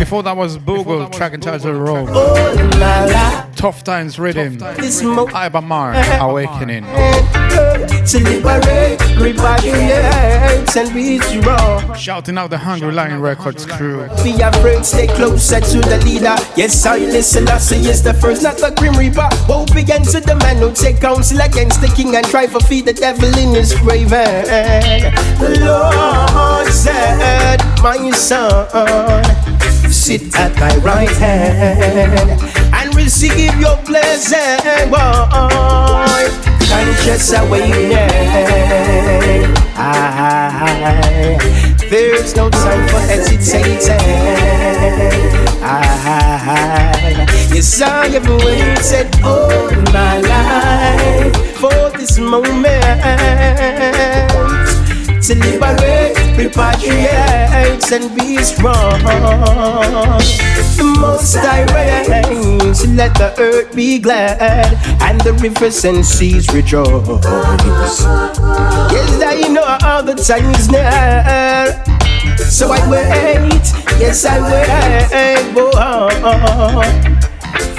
[0.00, 2.08] Before that was Bogle, track and entitled Roll.
[2.10, 4.58] Oh, Tough Times Rhythm.
[4.58, 6.84] Ibamar, eh, Awakening.
[6.84, 11.96] To liberate, repatriate, and.
[11.96, 14.08] Shouting out the Hungry Lion Records crew.
[14.22, 16.34] Be afraid, stay closer to the leader.
[16.56, 19.28] Yes, I listen, I say is the first, not the Grim Reaper.
[19.48, 22.86] Woe begin to the man who take counsel against the king and try to feed
[22.86, 23.72] the devil in his
[24.64, 25.14] raven.
[25.38, 29.24] The Lord said, My son,
[29.92, 32.40] sit at my right hand
[32.74, 34.90] and receive your blessing.
[34.90, 36.44] Boy
[36.74, 37.98] conscious awakening.
[39.76, 41.36] I,
[41.90, 44.00] there's no time for hesitating.
[45.62, 52.84] I, yes, I have waited all my life for this moment
[55.26, 59.00] to liberate, repatriate, and be strong.
[60.76, 64.42] The most I reigns, let the earth be glad,
[65.00, 67.08] and the rivers and seas rejoice.
[68.92, 71.72] Yes, I know all the time is near.
[72.50, 73.64] So I wait,
[73.98, 76.10] yes I wait, oh,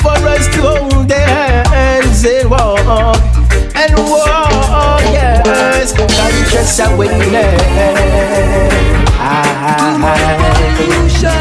[0.02, 3.35] for us to hold hands and walk
[3.76, 7.58] and walk, yes, conscious awakening.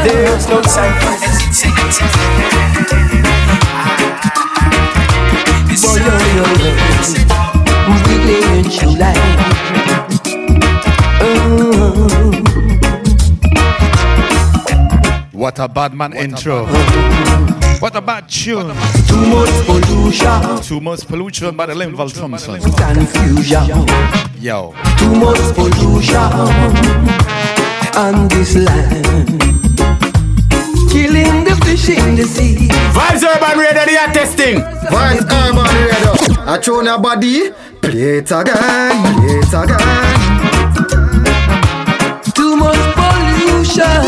[0.05, 2.07] There's no time for hesitation.
[5.81, 6.69] Boy, yo, yo, yo,
[8.07, 9.17] really in July.
[15.31, 16.65] What a bad man intro.
[17.79, 18.61] What about you?
[19.07, 20.61] Too much pollution.
[20.61, 22.59] Too much pollution by the Linval Thompson.
[22.61, 23.85] Confusion.
[24.39, 24.73] Yo.
[24.97, 26.15] Too much pollution
[27.95, 29.05] on this land.
[30.89, 32.69] Killing the fish in the sea.
[32.93, 34.57] Vibes Urban Radio, they are testing.
[34.89, 36.13] Vibes Urban Radio.
[36.47, 37.51] I throw your body.
[37.81, 39.03] Play it again.
[39.19, 40.17] Play it again.
[42.33, 44.03] Too much pollution.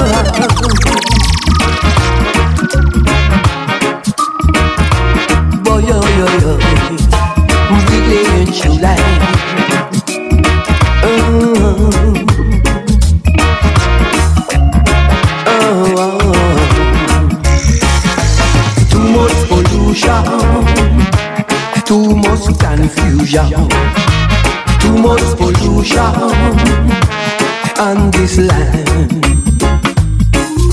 [5.87, 6.51] Yo, yo, yo.
[7.87, 9.01] Really in July.
[11.01, 11.07] Oh.
[15.47, 16.19] Oh, oh.
[18.91, 20.23] Too much pollution,
[21.85, 23.47] too much confusion,
[24.81, 26.13] too much pollution
[27.79, 29.09] on this land.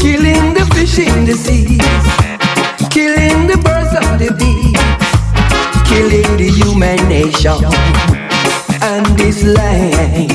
[0.01, 1.79] Killing the fish in the seas,
[2.91, 4.64] killing the birds and the bees,
[5.95, 7.59] killing the human nation
[8.83, 10.29] and this land.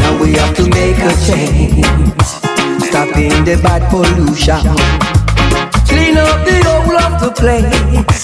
[0.00, 1.84] Now we have to make a change,
[2.88, 4.62] stopping the bad pollution.
[5.88, 8.16] Clean up the whole of the place.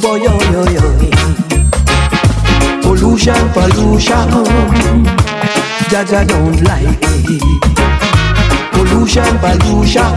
[0.00, 0.84] Boy, yo, yo, yo.
[2.80, 4.28] Pollution, pollution.
[5.90, 7.42] Jaja don't like it.
[8.72, 10.12] Pollution, pollution.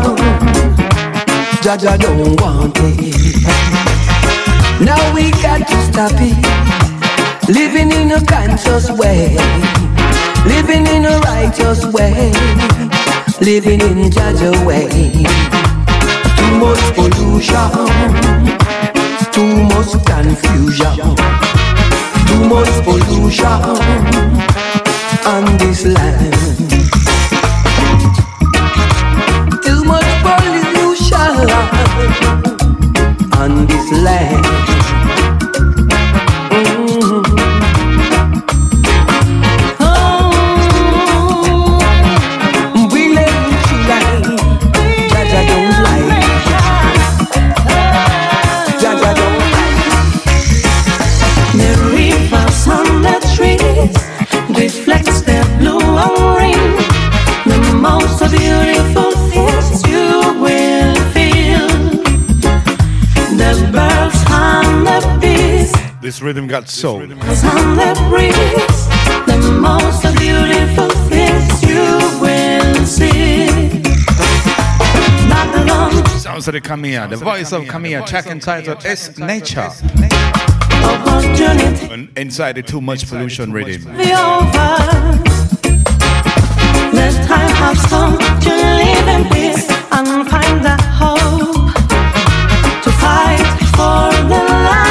[1.63, 3.98] Jaja don't want it.
[4.81, 6.39] Now we got to stop it.
[7.49, 9.35] Living in a conscious way.
[10.45, 12.31] Living in a righteous way.
[13.41, 14.87] Living in Jaja way.
[16.37, 17.71] Too much pollution,
[19.33, 20.95] too much confusion,
[22.27, 23.61] too much pollution
[25.25, 26.35] on this land.
[29.61, 31.49] Too much pollution
[33.39, 34.58] on this land.
[66.29, 67.01] Rhythm got soul.
[67.01, 67.15] on the
[68.07, 68.79] breeze.
[69.25, 71.85] The most beautiful things you
[72.21, 73.47] will see.
[75.27, 77.09] Babylon, Sounds of the Kamiya.
[77.09, 78.05] The voice of Kamiya.
[78.05, 79.71] Track entitled It's Nature.
[80.83, 83.85] opportunity And inside the Too Much Pollution rhythm.
[83.97, 84.03] be.
[86.99, 88.51] The time has come to
[88.81, 89.65] live in peace
[89.95, 91.73] and find the hope
[92.83, 94.88] to fight for the land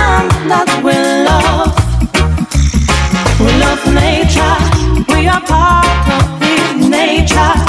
[3.94, 4.56] nature,
[5.08, 5.86] we are part
[6.16, 6.88] of it.
[6.88, 7.67] Nature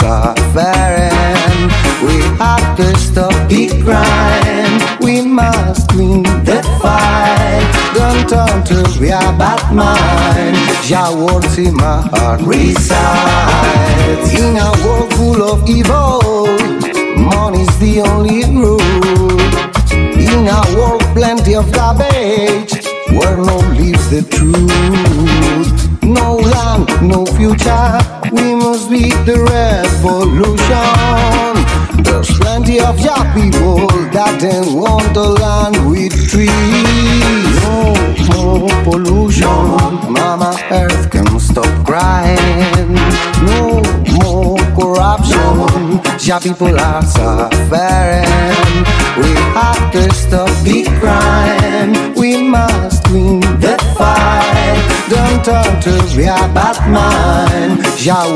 [0.00, 1.68] suffering.
[2.06, 4.98] We have to stop the crime.
[5.00, 7.66] We must win the fight.
[7.94, 8.80] Don't turn to
[9.10, 10.56] a bad mind.
[10.86, 14.32] Jah words in my heart resides.
[14.34, 16.46] In a world full of evil,
[17.18, 18.80] money's the only rule.
[19.92, 22.72] In a world plenty of garbage,
[23.10, 26.02] where no lives the truth.
[26.02, 28.19] No land, no future.
[28.80, 30.62] Must beat the revolution.
[32.02, 36.48] There's plenty of young people that don't want the land with trees.
[37.60, 37.92] No
[38.32, 40.10] more pollution.
[40.10, 42.96] Mama Earth can stop crying.
[43.44, 43.82] No
[44.24, 46.00] more corruption.
[46.18, 48.24] Ja people are suffering.
[49.20, 52.14] We have to stop the crime.
[52.14, 53.49] We must win.
[55.10, 55.90] Don't turn to
[56.26, 57.80] a bad mind.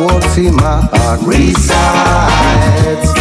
[0.09, 3.15] Words in my heart resides.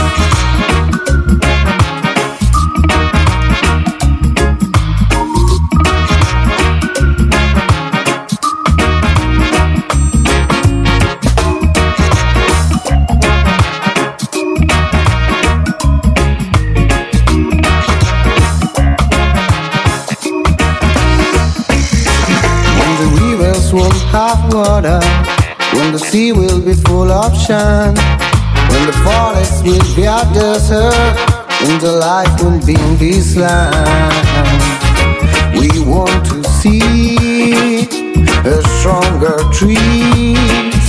[27.48, 27.94] Full
[28.72, 30.94] when the forest will be a desert,
[31.62, 34.24] when the life will be in this land.
[35.60, 37.88] We want to see
[38.46, 40.84] a stronger trees.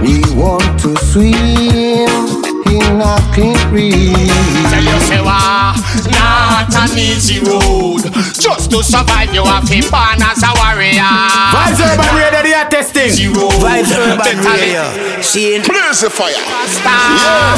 [0.00, 2.25] We want to swim
[2.68, 4.30] in a clean breeze.
[4.70, 5.74] Tell you say wah,
[6.10, 8.02] not an easy road.
[8.38, 11.12] Just to survive, you have to born as a warrior.
[11.54, 13.10] Vibes Urban Radio, they are testing.
[13.10, 13.48] Zero.
[13.62, 14.82] Vibes Urban Radio.
[14.82, 16.32] let- She Blaze the fire.
[16.32, 17.56] Yeah.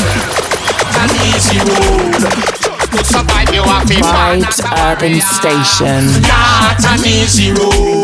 [1.00, 2.14] An easy road.
[2.18, 5.20] Just to survive, you have to born as Vibes a Urban.
[5.20, 6.22] Station.
[6.22, 7.97] Not an easy road.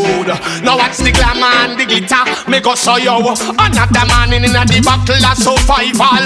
[0.65, 2.25] Now watch the glamour and the glitter.
[2.51, 6.25] Me go show you another man in a the battle of survival.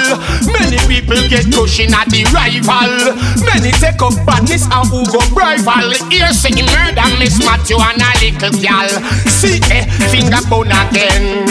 [0.50, 3.14] Many people get cushion at the rival.
[3.44, 5.92] Many take up badness and who go rival.
[6.10, 8.90] Here he murder Miss Matthew and a little girl.
[9.28, 11.46] See eh, finger bone again.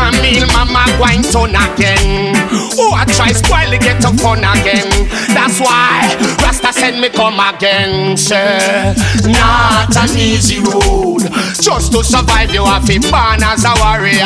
[0.00, 2.34] Camille mama going turn again.
[2.78, 4.88] Oh, I try spoil get up fun again.
[5.34, 8.16] That's why Rasta send me come again.
[8.16, 8.94] Say,
[9.26, 11.22] not an easy road.
[11.60, 14.24] Just to survive, you have to born as a warrior.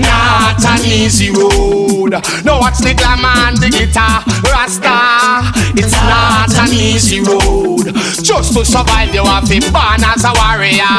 [0.00, 2.16] Not an easy road.
[2.44, 4.24] No, watch the glamour and the guitar.
[4.48, 7.92] Rasta, it's not an easy road.
[8.24, 10.96] Just to survive, you have to born as a warrior.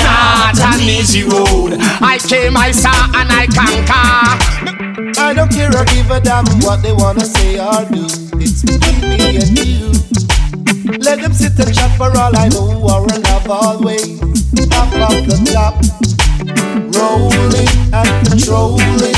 [0.00, 1.76] Not an easy road.
[2.00, 5.20] I came, I saw, and I conquer.
[5.20, 8.06] I don't care or give a damn what they wanna say or do.
[8.40, 9.95] It's between me and you.
[10.86, 14.20] Let them sit and chat for all I know, or love always.
[14.70, 15.74] Top of the top,
[16.94, 19.16] rolling and controlling.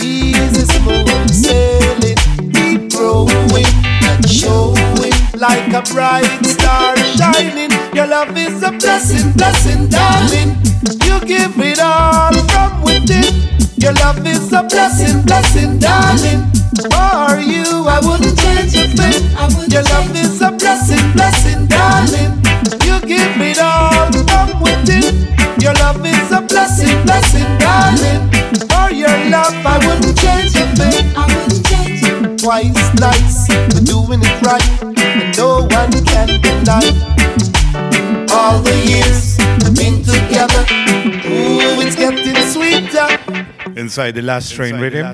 [0.00, 2.16] Easy, smooth sailing,
[2.52, 3.66] keep growing
[4.04, 7.70] and showing like a bright star shining.
[7.92, 10.63] Your love is a blessing, blessing, darling.
[10.84, 13.32] You give it all from within.
[13.76, 16.44] Your love is a blessing, blessing, darling.
[16.92, 19.24] For you, I wouldn't change a thing.
[19.70, 22.36] Your love is a blessing, blessing, darling.
[22.84, 25.28] You give it all from within.
[25.60, 28.28] Your love is a blessing, blessing, darling.
[28.68, 32.36] For your love, I wouldn't change a thing.
[32.38, 37.13] Twice, nice, we're doing it right, and no one can deny.
[43.94, 45.06] Inside the last train rhythm.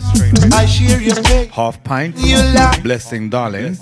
[0.54, 1.50] I share your pain.
[1.50, 2.16] Half pint.
[2.16, 2.82] You laugh.
[2.82, 3.76] Blessing darling.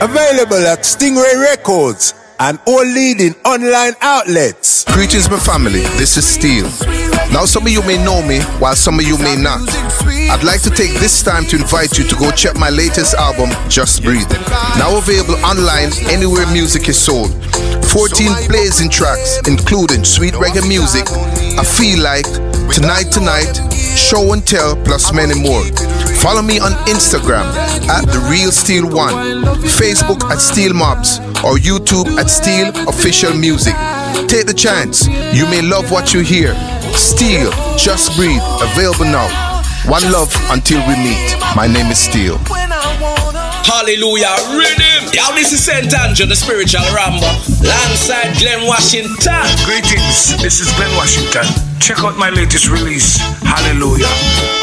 [0.00, 4.84] Available at Stingray Records and all leading online outlets.
[4.92, 5.82] Greetings, my family.
[5.96, 6.68] This is Steel.
[7.32, 9.60] Now, some of you may know me, while some of you may not.
[10.30, 13.50] I'd like to take this time to invite you to go check my latest album,
[13.68, 14.30] Just Breathe.
[14.78, 17.30] Now available online anywhere music is sold.
[17.92, 21.06] 14 blazing tracks, including sweet reggae music,
[21.58, 22.26] I Feel Like,
[22.72, 23.54] Tonight Tonight,
[23.96, 25.64] Show and Tell, plus many more.
[26.20, 27.44] Follow me on Instagram
[27.88, 33.74] at The Real Steel One, Facebook at Steel Mobs, or YouTube at Steel Official Music.
[34.28, 35.06] Take the chance.
[35.06, 36.52] You may love what you hear.
[36.94, 39.28] Steel, Just Breathe, available now.
[39.86, 41.36] One love until we meet.
[41.56, 42.38] My name is Steel.
[43.68, 45.12] Hallelujah, rhythm.
[45.12, 45.92] Yo, this is St.
[45.94, 47.28] Andrew, the spiritual Rambo,
[47.64, 49.44] alongside Glen Washington.
[49.64, 51.44] Greetings, this is Glen Washington.
[51.80, 54.10] Check out my latest release, Hallelujah,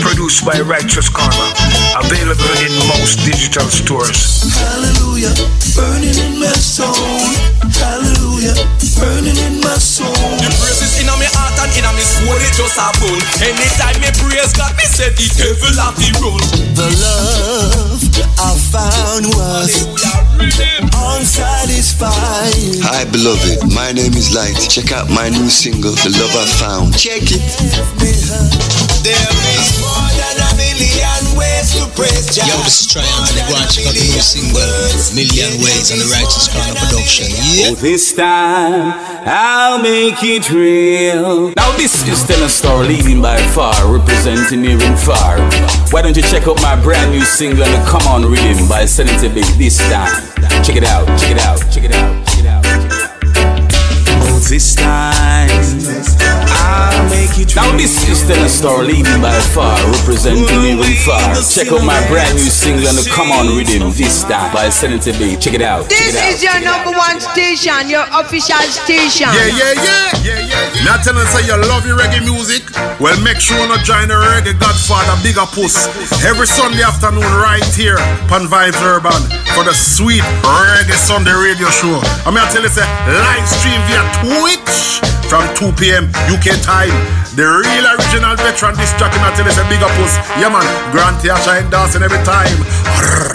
[0.02, 1.54] produced by Righteous Karma,
[1.98, 4.44] available in most digital stores.
[4.54, 5.34] Hallelujah,
[5.74, 6.94] burning in my soul.
[7.74, 8.25] Hallelujah,
[9.00, 10.14] burning in my soul.
[10.42, 13.18] The praises in my heart and in my soul, it just happen.
[13.42, 16.42] Anytime me praise God, me say the devil have the rule.
[16.76, 18.04] The love
[18.38, 19.88] I found was
[20.94, 22.82] unsatisfying.
[22.84, 23.74] Hi, beloved.
[23.74, 24.58] My name is Light.
[24.70, 26.98] Check out my new single, The Love I Found.
[26.98, 27.42] Check it.
[29.06, 31.15] There is more than a million
[31.66, 32.46] ways to praise Jah.
[32.46, 33.42] Yo, this is Trey Anthony.
[33.50, 34.62] Go and check out the new single,
[35.18, 37.26] Million Ways, on the Righteous Corner of production.
[37.42, 37.72] Yeah.
[37.72, 38.94] Oh, this time
[39.26, 41.54] I'll make it real.
[41.56, 45.40] Now this is Tenor Star leading by far, representing even far.
[45.90, 48.86] Why don't you check out my brand new single on the Come On Rhythm by
[48.86, 50.14] Senator Big this time?
[50.64, 53.06] Check it out, check it out, check it out, check it out, check it out.
[54.28, 56.25] Oh, this time I'll make it
[57.06, 61.22] Now this is Tenor Star leading by far, representing even far.
[61.38, 65.14] Check out my brand new single on the Come On Rhythm this time by Senator
[65.22, 65.38] Big.
[65.40, 66.34] Check it out, check This it out.
[66.34, 69.30] is your number one station, your official station.
[69.38, 69.86] Yeah, yeah, yeah.
[69.86, 70.74] yeah, yeah.
[70.74, 70.86] yeah.
[70.90, 72.66] Now tell us say you love your reggae music.
[72.98, 75.86] Well, make sure you not join the Reggae Godfather Bigger Puss
[76.26, 78.02] every Sunday afternoon right here
[78.34, 79.22] on Vibes Urban
[79.54, 82.02] for the sweet Reggae Sunday radio show.
[82.26, 86.06] I'm gonna tell you say live stream via Twitch from 2 p.m.
[86.32, 86.96] UK time.
[87.36, 90.16] The real original veteran disc jockey, I tell you say Bigger Puss.
[90.40, 90.64] Yeah man,
[90.94, 92.56] Grant Yasha dancing every time.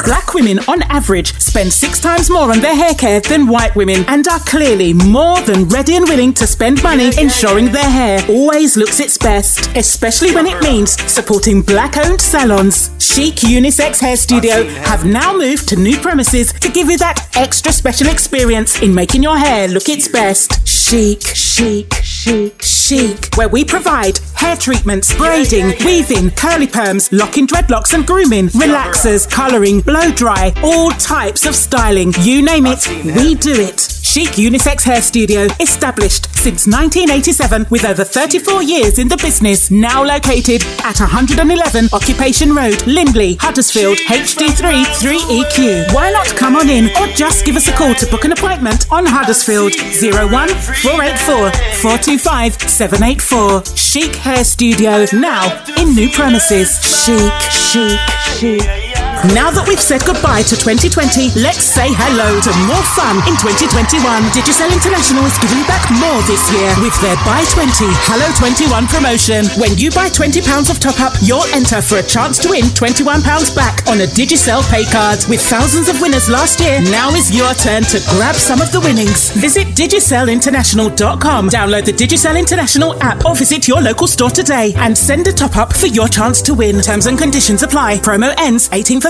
[0.06, 4.06] Black women, on average, spend six times more on their hair care than white women
[4.08, 8.78] and are clearly more than ready and willing to spend money ensuring their hair always
[8.78, 12.90] looks its best, especially when it means supporting black owned salons.
[12.98, 17.72] Chic Unisex Hair Studio have now moved to new premises to give you that extra
[17.72, 20.66] special experience in making your hair look its best.
[20.66, 21.89] Chic, chic,
[22.20, 28.48] chic, chic, where we provide hair treatments, braiding, weaving, curly perms, locking dreadlocks and grooming,
[28.48, 32.12] relaxers, colouring, blow dry, all types of styling.
[32.20, 33.99] You name it, we do it.
[34.10, 40.02] Chic Unisex Hair Studio, established since 1987 with over 34 years in the business, now
[40.02, 45.94] located at 111 Occupation Road, Lindley, Huddersfield, HD3 3EQ.
[45.94, 48.90] Why not come on in or just give us a call to book an appointment
[48.90, 53.76] on Huddersfield 01 484 425 784.
[53.76, 56.82] Chic Hair Studio, now in new premises.
[56.82, 58.00] Chic, chic,
[58.34, 58.89] chic.
[59.20, 64.00] Now that we've said goodbye to 2020, let's say hello to more fun in 2021.
[64.32, 69.44] Digicel International is giving back more this year with their Buy 20 Hello 21 promotion.
[69.60, 70.40] When you buy £20
[70.72, 73.20] of top up, you'll enter for a chance to win £21
[73.52, 75.20] back on a Digicel pay card.
[75.28, 78.80] With thousands of winners last year, now is your turn to grab some of the
[78.80, 79.36] winnings.
[79.36, 85.28] Visit digicelinternational.com, download the Digicel International app, or visit your local store today and send
[85.28, 86.80] a top up for your chance to win.
[86.80, 88.00] Terms and conditions apply.
[88.00, 89.09] Promo ends 18th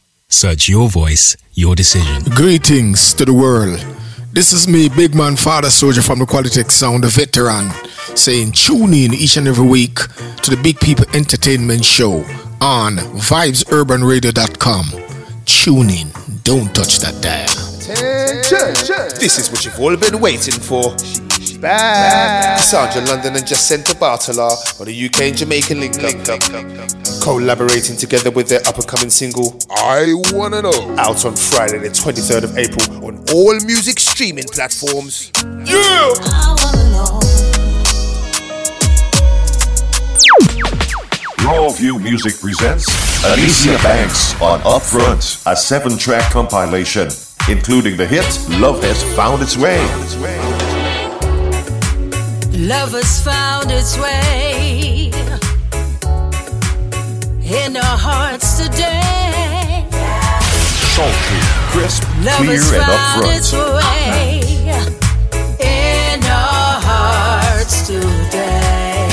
[0.31, 2.23] Search your voice, your decision.
[2.33, 3.85] Greetings to the world.
[4.31, 7.69] This is me, Big Man Father Soldier from the Quality Sound, the veteran,
[8.15, 12.23] saying tune in each and every week to the Big People Entertainment Show
[12.61, 14.85] on VibesUrbanRadio.com.
[15.45, 16.07] Tune in,
[16.43, 17.47] don't touch that dial.
[19.19, 20.95] This is what you've all been waiting for.
[21.61, 22.57] Bad.
[22.57, 26.41] Sergeant London and Jacinta Bartola on the UK and Jamaican link up.
[27.21, 30.95] Collaborating together with their up and coming single, I Wanna Know.
[30.97, 35.31] Out on Friday, the 23rd of April on all music streaming platforms.
[35.63, 36.13] Yeah!
[41.41, 42.87] Rawview Music presents
[43.23, 47.09] Alicia Banks on Upfront, a seven track compilation,
[47.49, 48.25] including the hit
[48.59, 49.79] Love Has Found Its Way.
[52.61, 55.09] Love has found its way
[57.41, 59.87] in our hearts today.
[60.93, 61.41] Sultry,
[61.73, 64.41] crisp, Love clear, has and found its way
[65.57, 69.09] in our hearts today.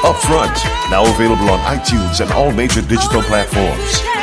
[0.00, 0.56] Upfront,
[0.90, 4.15] now available on iTunes and all major digital platforms.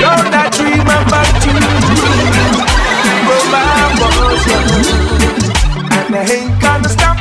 [0.03, 1.55] Lord, I dream about you
[3.25, 4.69] from I was young,
[5.91, 7.17] and I ain't gonna stop.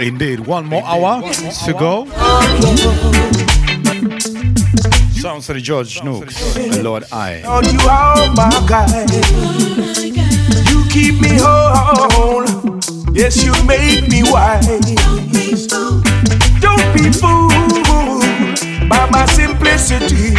[0.00, 2.06] Indeed, one more hour to go.
[5.20, 7.42] Sounds of the George Nooks, Lord I.
[7.44, 10.23] Lord, you are my guide.
[10.94, 12.44] Keep me whole.
[13.12, 14.64] Yes, you make me wise.
[16.60, 18.22] Don't be fooled
[18.88, 20.34] by my simplicity.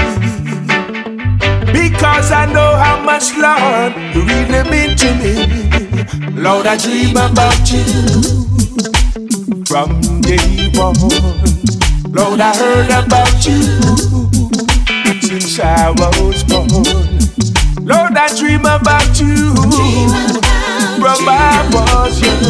[1.74, 6.42] Because I know how much, Lord, you really mean to me.
[6.42, 7.84] Lord, I dream about you
[9.66, 10.96] from day one.
[12.14, 13.62] Lord, I heard about you
[15.20, 16.70] since I was born.
[17.86, 20.45] Lord, I dream about you
[21.06, 22.42] from I was young.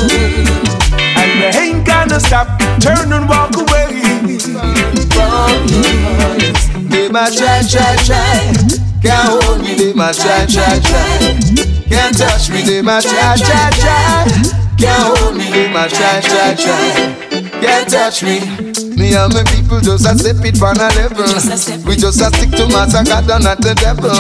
[1.20, 2.48] And I ain't gonna stop,
[2.80, 4.40] turn and walk away from you.
[6.88, 8.54] They might try, try, try.
[9.04, 11.36] Can't hold me, they might try, try, try.
[11.92, 14.24] Can't touch me, they might try, try, try.
[14.80, 17.60] Can't hold me, they might try, try, try.
[17.60, 18.65] Can't touch me.
[18.96, 21.28] Me and my people just a step it on a level.
[21.86, 24.12] We just a stick to Master God and not the devil.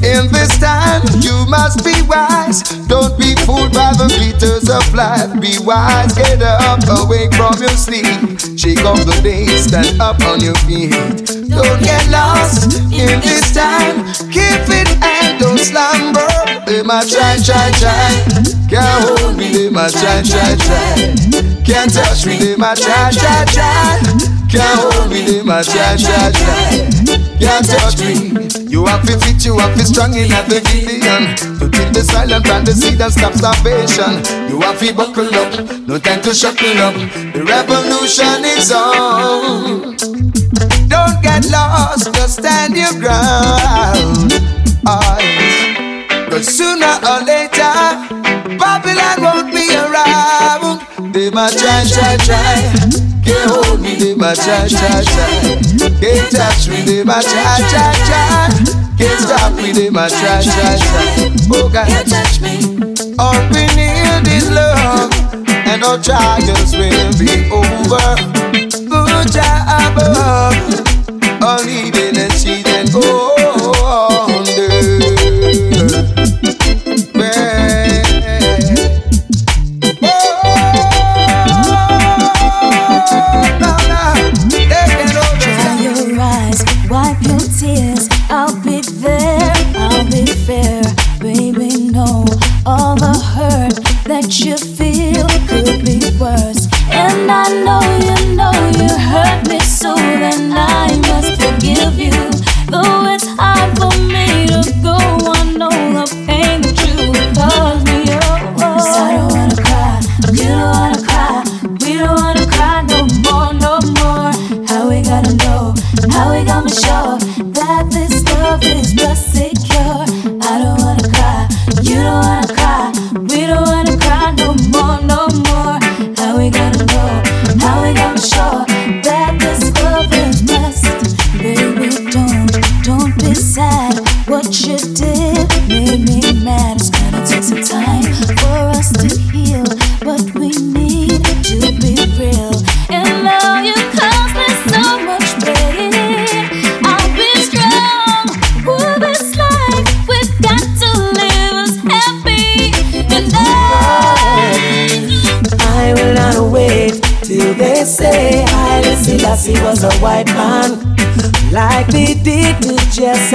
[0.00, 2.62] In this time, you must be wise.
[2.88, 5.28] Don't be fooled by the glitters of life.
[5.40, 8.40] Be wise, get up, awake from your sleep.
[8.58, 11.23] Shake off the day, stand up on your feet.
[11.54, 14.02] Don't get lost in this time.
[14.30, 16.26] Keep it and don't slumber.
[16.66, 18.10] They might try, try, try.
[18.68, 21.14] Can't hold me, they might try, try, try.
[21.64, 24.00] Can't touch me, they might try, try, try.
[24.50, 27.14] Can't hold me, they might try, try, try.
[27.38, 28.64] Can't touch me.
[28.66, 31.36] You have to fit, you have to strong in the Gideon.
[31.60, 34.24] To keep the silent and the seed and stop starvation.
[34.50, 36.94] You have to buckle up, no time to shuckle up.
[37.32, 40.13] The revolution is on.
[41.34, 44.30] Get lost, just stand your ground.
[46.30, 47.74] Cause sooner or later,
[48.54, 50.86] Babylon won't be around.
[51.12, 52.70] They might try, try, try.
[53.26, 55.58] Can't hold me, they might try, try, try.
[55.98, 58.48] Can't touch me, they might try, try, try.
[58.96, 61.34] Can't stop me, they might try, try, try.
[61.50, 62.62] Oh God, can't touch me.
[63.18, 65.10] All we need is love,
[65.66, 68.06] and our trials will be over.
[68.86, 70.53] Good job above.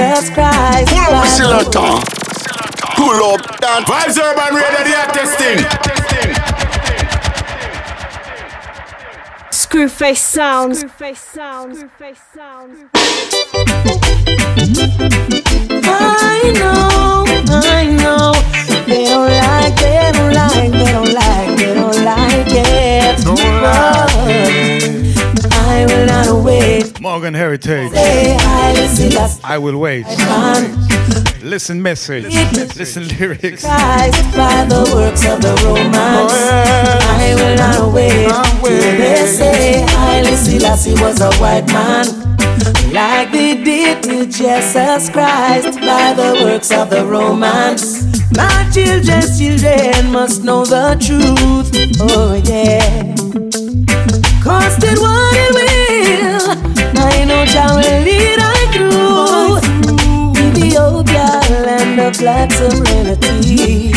[0.00, 0.88] Jesus Christ.
[0.88, 1.92] Pull up, Selector.
[2.96, 3.84] Pull up, that.
[3.86, 5.58] Vibes Urban Radio, the hottest thing.
[9.50, 10.82] Screwface sounds.
[10.82, 11.82] Screwface sounds.
[11.82, 12.78] Screwface sounds.
[15.84, 18.32] I know, I know.
[18.86, 23.24] They don't like, they don't like, they don't like, they don't like it.
[23.26, 23.99] But
[26.00, 27.00] I will not wait.
[27.00, 27.92] Morgan Heritage.
[29.44, 30.06] I will wait.
[31.42, 32.24] Listen message.
[32.76, 33.64] Listen lyrics.
[33.64, 34.10] By
[34.68, 36.32] the works of the Romans.
[36.32, 38.28] Oh, I will not wait
[38.62, 42.06] they say Haile Selassie was a white man.
[42.92, 48.06] Like they did to Jesus Christ by the works of the Romans.
[48.34, 51.70] My children's children must know the truth.
[52.00, 53.10] Oh, yeah.
[54.44, 55.59] What it will.
[57.42, 59.56] I know will lead I through.
[60.46, 63.92] Ethiopia, land of black sovereignty.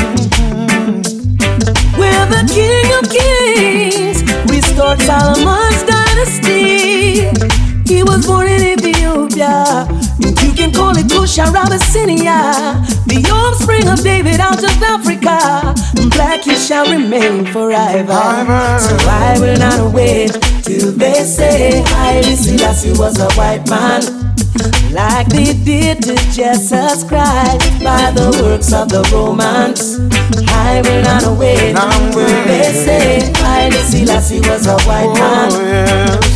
[1.99, 7.27] Where the King of Kings restored Solomon's dynasty.
[7.85, 10.02] He was born in Ethiopia.
[10.53, 12.77] You can call it Kush or Abyssinia.
[13.07, 15.73] The offspring of David out of Africa.
[16.11, 18.13] Black he shall remain forever.
[18.77, 20.31] So I will not wait
[20.61, 24.22] till they say Haile Selassie was a white man.
[24.91, 29.97] Like they did to Jesus Christ by the works of the Romans.
[30.49, 31.73] I will not wait
[32.13, 35.49] till they say Haile Selassie was a white man.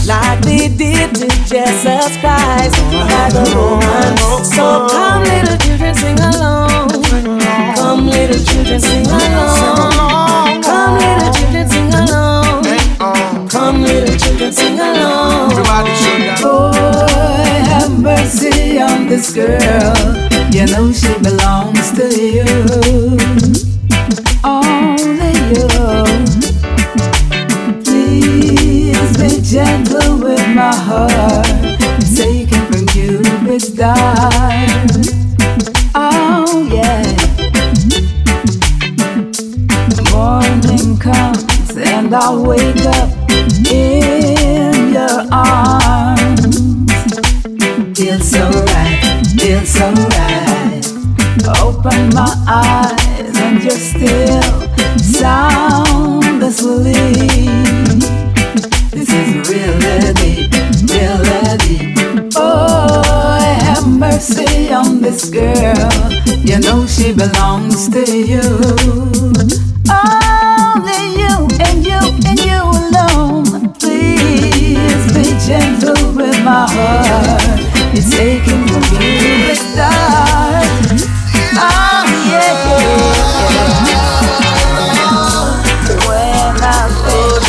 [0.08, 4.20] Like they did to Jesus Christ by the Romans.
[4.50, 6.90] So come, little children, sing along.
[7.76, 10.64] Come, little children, sing along.
[10.64, 12.64] Come, little children, sing along.
[13.50, 15.50] Come, little children, sing along.
[15.54, 17.37] Boy, have
[18.08, 19.96] mercy on this girl.
[20.56, 22.48] You know she belongs to you.
[24.46, 25.68] Only you.
[27.84, 31.48] Please be gentle with my heart.
[32.16, 33.20] Taken from you,
[33.54, 34.90] it's died.
[35.94, 36.48] Oh,
[36.78, 37.04] yeah.
[40.14, 43.10] Morning comes and I wake up
[43.70, 45.97] in your arms.
[49.58, 50.86] Feels so right.
[51.62, 54.42] Open my eyes and you're still
[54.98, 56.96] sound asleep.
[58.92, 60.52] This is really deep,
[60.90, 62.34] really deep.
[62.36, 65.90] Oh, have mercy on this girl.
[66.44, 68.42] You know she belongs to you.
[69.90, 73.74] Only you and you and you alone.
[73.74, 77.67] Please be gentle with my heart.
[77.94, 80.66] It's taking from you the start.
[81.60, 82.92] Oh yeah, yeah,
[83.88, 84.28] yeah.
[86.08, 86.76] When I
[87.08, 87.48] think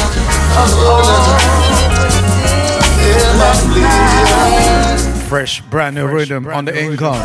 [5.28, 7.20] Fresh, brand new rhythm on the income.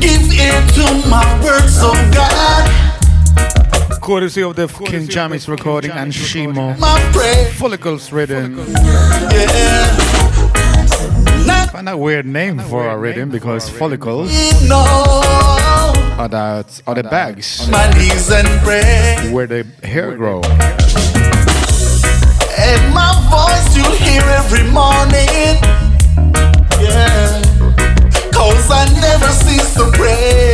[0.00, 2.81] Give ear to my words, oh God.
[4.02, 6.74] Courtesy of the King Jammy's recording and Shimo.
[7.54, 8.56] Follicles rhythm.
[11.70, 14.30] Find a weird name for a rhythm because follicles
[16.18, 19.30] are the, are the bags My knees and pray.
[19.32, 20.40] where the hair grow.
[22.58, 25.56] And my voice you'll hear every morning.
[26.82, 27.40] Yeah.
[28.32, 30.51] Cause I never cease to praise.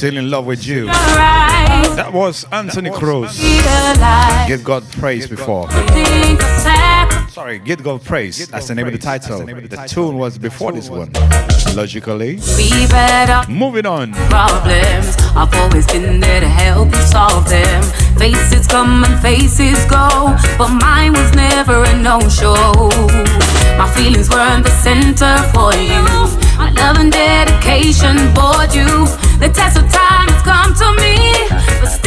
[0.00, 0.86] Still in love with you.
[0.86, 3.38] That was Anthony Cruz.
[4.48, 5.68] Give God praise before.
[5.68, 7.34] think of sacrifice.
[7.34, 8.48] Sorry, Give God praise.
[8.48, 9.44] That's the name of the title.
[9.44, 11.12] The tune was before this one.
[11.76, 12.36] Logically.
[13.46, 14.14] Moving on.
[14.30, 15.16] problems.
[15.36, 17.82] I've always been there to help you solve them.
[18.16, 22.88] Faces come and faces go, but mine was never a no-show.
[23.76, 26.00] My feelings weren't the center for you.
[26.56, 29.06] My love and dedication bored you.
[29.40, 31.99] The test of time has come to me,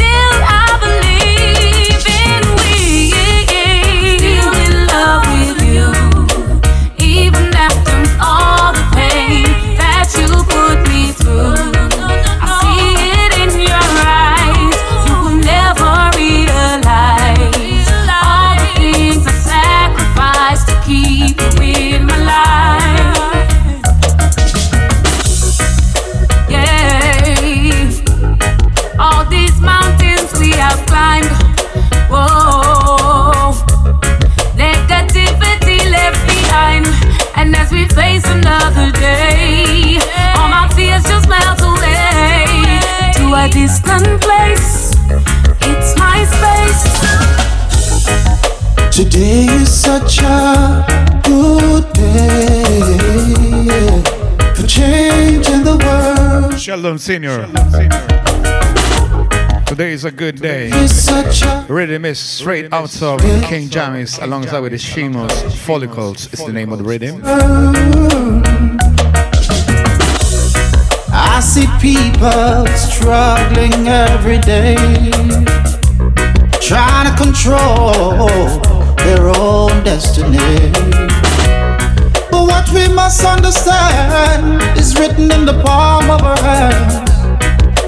[43.43, 44.93] a distant place.
[45.59, 46.83] It's my space.
[48.95, 50.85] Today is such a
[51.25, 52.79] good day
[54.55, 56.57] for changing the world.
[56.57, 57.47] Sheldon Senior.
[59.65, 60.69] Today is a good day.
[60.71, 65.33] It's such a Rhythm is straight out of King Jammy's alongside with the Shimos
[65.65, 66.31] Follicles.
[66.31, 68.42] It's the name of the rhythm.
[71.83, 74.77] People struggling every day,
[76.61, 78.29] trying to control
[79.03, 80.71] their own destiny.
[82.31, 87.09] But what we must understand is written in the palm of our hand.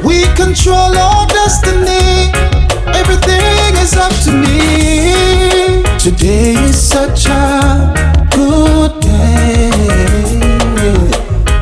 [0.03, 2.33] We control our destiny.
[2.99, 5.83] Everything is up to me.
[5.99, 9.71] Today is such a good day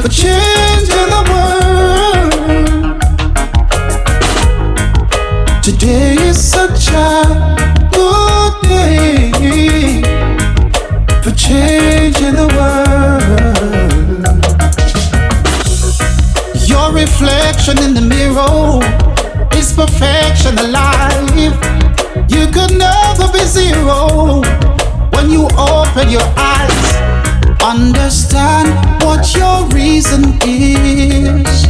[0.02, 0.53] for changing
[17.66, 18.80] reflection in the mirror
[19.58, 21.30] is perfection alive.
[22.30, 24.42] You could never be zero
[25.12, 26.96] when you open your eyes.
[27.64, 28.68] Understand
[29.04, 31.66] what your reason is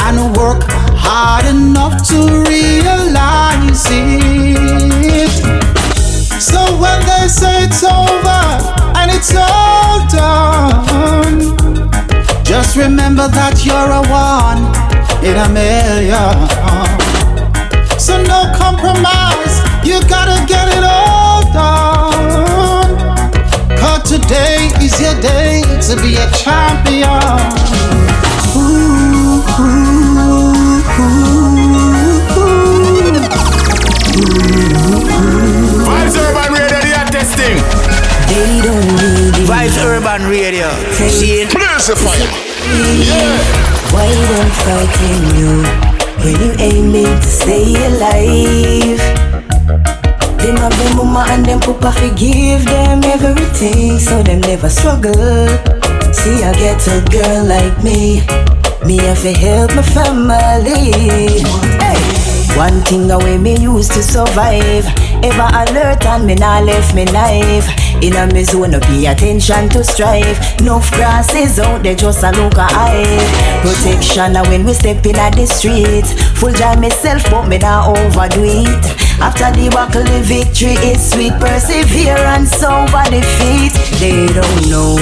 [0.00, 5.30] and work hard enough to realize it.
[6.40, 8.42] So when they say it's over
[8.98, 9.65] and it's done,
[12.46, 14.62] just remember that you're a one
[15.26, 16.38] in a million.
[17.98, 22.94] So no compromise, you gotta get it all done.
[23.74, 27.18] Cause today is your day to be a champion.
[28.54, 30.06] Ooh, ooh, ooh,
[31.02, 31.26] ooh.
[35.82, 37.58] Vibes Urban Radio, they are testing.
[38.30, 39.50] They don't need it.
[39.50, 40.70] Vibes Urban Radio.
[41.10, 41.42] See
[41.80, 42.28] fire.
[43.92, 45.62] Why them fighting you
[46.22, 49.00] when you aiming to stay alive?
[50.38, 55.48] Them have them mama and them papa forgive them everything so them never struggle.
[56.12, 58.22] See I get a girl like me,
[58.86, 60.92] me have to help my family.
[61.78, 64.86] Hey, One thing away me used to survive.
[65.24, 67.68] Ever alert and me nah left me knife.
[68.02, 70.38] In a me zone, no pay attention to strive.
[70.60, 73.04] Enough grasses out there, just a look a.
[73.62, 76.12] Protection when we step in at the streets.
[76.38, 78.84] Full joy myself, but me nah overdo it.
[79.20, 81.32] After the buckle, the victory is sweet.
[81.40, 83.72] Perseverance over defeat.
[83.98, 84.96] They don't know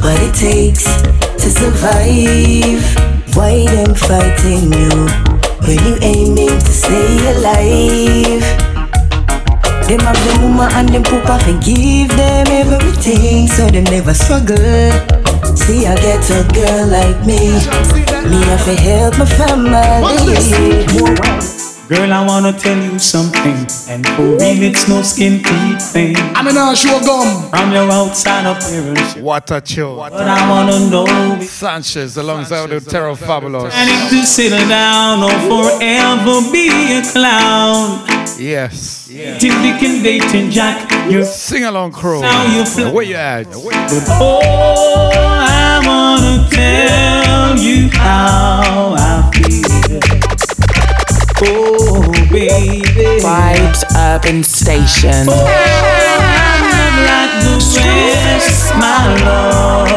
[0.00, 0.84] what it takes
[1.42, 2.82] to survive.
[3.34, 5.33] Why them fighting you
[5.66, 8.42] when you aiming to stay alive?
[9.88, 14.56] Them have them mama and them papa and give them everything so them never struggle.
[15.56, 17.52] See, I get a girl like me.
[18.28, 19.74] Me have to help my family.
[21.88, 26.16] Girl, I wanna tell you something, and for real, it's no skin deep thing.
[26.34, 29.16] I'm in a show gum from your outside appearance.
[29.16, 29.96] What a chill.
[29.96, 33.72] But I wanna know Sanchez alongside the Terror Fabulous.
[33.74, 38.00] planning to settle down or forever be a clown.
[38.38, 39.06] Yes.
[39.38, 42.22] Till Dick and dating Jack, you Sing along, crew.
[42.22, 43.44] Now you feel- Where you at?
[43.52, 49.23] But oh, I wanna tell you how I feel.
[51.46, 52.00] Oh,
[52.30, 52.82] baby.
[53.20, 55.26] Vibes Urban Station.
[55.26, 55.40] Not
[57.44, 59.88] like rest, my love.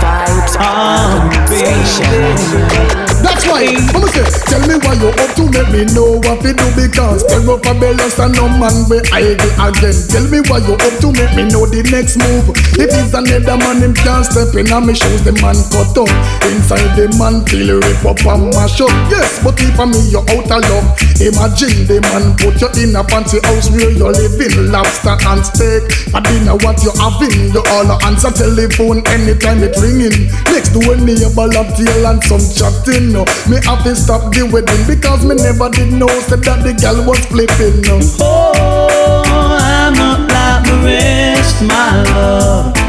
[0.00, 3.07] Vibes Urban Station.
[3.38, 6.50] That's why, Mama say, tell me why you up to make me know what to
[6.50, 9.94] do because tell me for bells and no man be I again.
[10.10, 12.50] Tell me why you up to make me know the next move.
[12.74, 15.22] If it's another man, him can't step in on me shoes.
[15.22, 16.10] The man cut up
[16.50, 18.90] inside the man feel rip up and mash up.
[19.06, 23.06] Yes, but if me you out of love, imagine the man put you in a
[23.06, 25.86] fancy house where you're living, lobster and steak.
[26.10, 30.26] I dinner what you having, you all answer telephone anytime it ringing.
[30.50, 33.27] Next to a neighbor of tail and some chatting.
[33.48, 37.04] Me have to stop the wedding because me never did know said that the girl
[37.06, 37.84] was flipping.
[38.20, 42.87] Oh, I'm not like the rest, my love.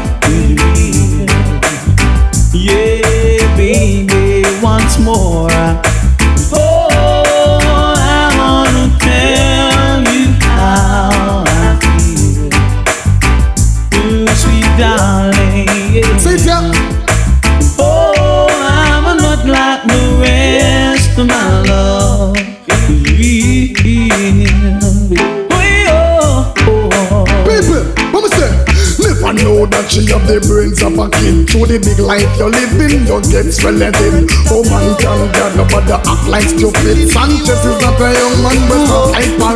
[29.90, 31.42] She have the brains of a king.
[31.50, 34.22] Through the big life you're living, you get relative.
[34.46, 37.10] Oh man, can God nobody act like stupid.
[37.10, 39.50] Sanchez is not a young man, but a hyper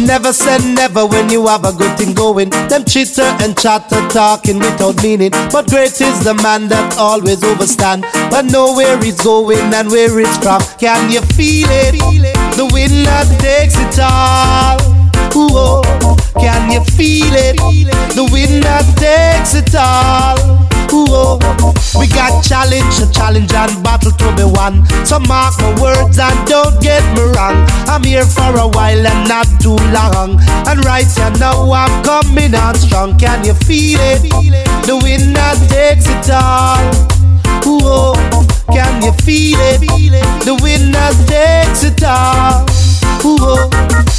[0.00, 2.48] Never said never when you have a good thing going.
[2.72, 5.32] Them chitter and chatter talking without meaning.
[5.52, 8.08] But great is the man that always overstand.
[8.32, 10.62] But know where he's going and where it's from.
[10.80, 11.92] Can you feel it?
[12.56, 14.97] The wind that takes it all.
[15.36, 16.16] Ooh, oh.
[16.40, 17.56] Can you feel it?
[18.14, 20.38] The wind that takes it all.
[20.92, 21.38] Ooh, oh.
[21.98, 24.86] We got challenge, a challenge and battle to be won.
[25.04, 27.66] So mark my words and don't get me wrong.
[27.86, 30.40] I'm here for a while and not too long.
[30.66, 33.18] And right here now I'm coming on strong.
[33.18, 34.22] Can you feel it?
[34.86, 36.82] The wind that takes it all.
[37.66, 38.46] Ooh, oh.
[38.72, 39.80] Can you feel it?
[40.44, 42.66] The wind that takes it all.
[43.24, 43.70] Ooh, oh.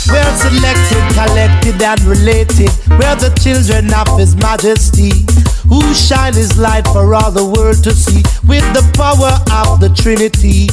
[0.10, 2.72] We're selected, collected, and related.
[2.90, 5.26] We're the children of His Majesty,
[5.68, 8.24] who shine His light for all the world to see.
[8.48, 10.68] With the power of the Trinity,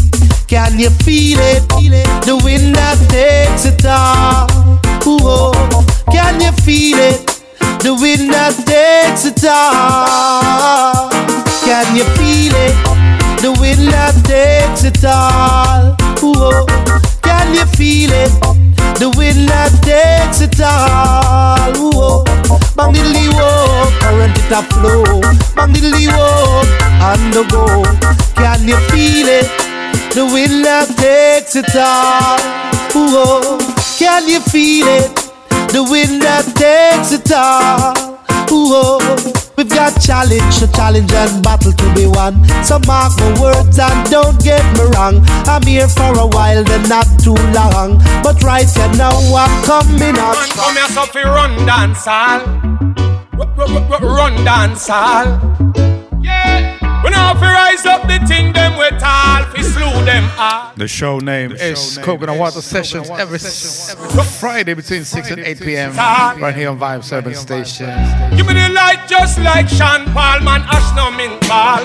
[0.47, 1.69] can you feel it?
[2.25, 4.47] The wind that takes it all.
[5.07, 5.85] Ooh, oh.
[6.11, 7.27] Can you feel it?
[7.83, 11.11] The wind that takes it all.
[11.65, 12.75] Can you feel it?
[13.43, 15.95] The wind that takes it all.
[16.25, 17.16] Ooh, oh.
[17.47, 18.33] Can you feel it?
[18.99, 21.71] The wind that takes it all.
[21.79, 22.25] Oh.
[22.75, 25.21] Bang diddly whoa, current it a flow.
[25.55, 26.67] Bang diddly whoa,
[27.07, 27.85] on the go.
[28.35, 29.47] Can you feel it?
[30.13, 32.43] The wind that takes it all.
[32.97, 33.59] Oh.
[33.97, 35.15] Can you feel it?
[35.71, 38.16] The wind that takes it all.
[38.51, 39.43] Ooh, oh.
[39.57, 42.45] We've got challenge, a challenge and battle to be won.
[42.63, 45.25] So mark my words and don't get me wrong.
[45.47, 47.99] I'm here for a while, then not too long.
[48.23, 50.37] But right here now I'm coming out.
[50.55, 52.41] Come here, so run dance hall.
[54.01, 55.41] Run dance hall.
[56.21, 56.86] Yeah.
[57.05, 60.73] We now fi rise up the thing them we tall fi slew them all.
[60.77, 63.95] The show name is Coconut Water Sessions every s-
[64.41, 65.97] Friday between 6 and 8 p.m.
[65.97, 67.87] right here on Vibe 7 Station.
[68.37, 71.85] Give me the light just like Sean Paul, man, Ash no min ball.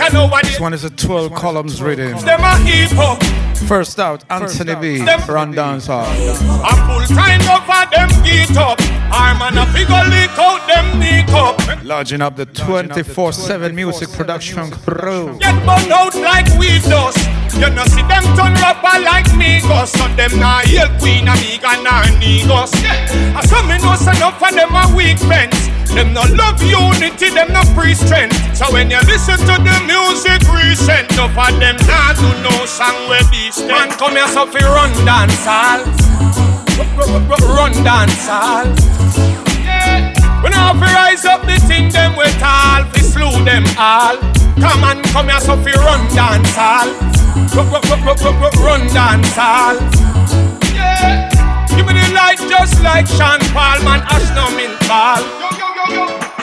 [0.00, 2.16] I know This one is a 12 columns rhythm.
[2.24, 3.18] them a heap up.
[3.66, 5.04] First out, Anthony B.
[5.28, 6.06] Run dance hall.
[6.06, 8.80] A full time over them get up.
[9.12, 11.84] Arm and a figure lick out them knee cup.
[11.84, 15.36] Lodging up the 24 7 music production crew.
[15.38, 17.18] Get burned out like weed dust.
[17.58, 21.74] You know see them turn rapper like me Cause So them nah heal Queen Amiga
[21.82, 23.40] nor Negos yeah.
[23.40, 27.50] So me know say enough of them a weak friends Them no love unity, them
[27.50, 32.12] no pre strength So when you listen to the music recent Enough of them nah
[32.14, 35.80] do no song where this Man come here so fi run dance hall.
[37.56, 38.68] Run dance hall.
[39.64, 40.12] Yeah.
[40.42, 44.16] We now fi rise up the thing them we tall Fi slew them all.
[44.60, 46.88] Come and come here so fi run dance hall.
[48.60, 49.76] Run dance hall.
[50.76, 51.32] Yeah.
[51.72, 55.24] Give me the light just like Sean Paul Man Ash no min ball.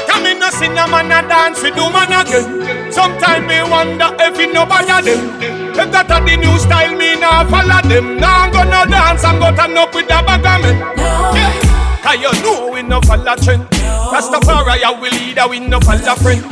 [0.10, 2.92] Come in no sing a man a dance we do man again.
[2.92, 7.44] Sometime me wonder if it nobody them If that a the new style me nah
[7.50, 10.72] follow them Nah go no dance and go turn up with the bag of me
[11.36, 11.52] Yeah
[12.02, 13.68] Cause you know we no follow trend
[14.12, 16.44] Rastafari a we leader we no follow friend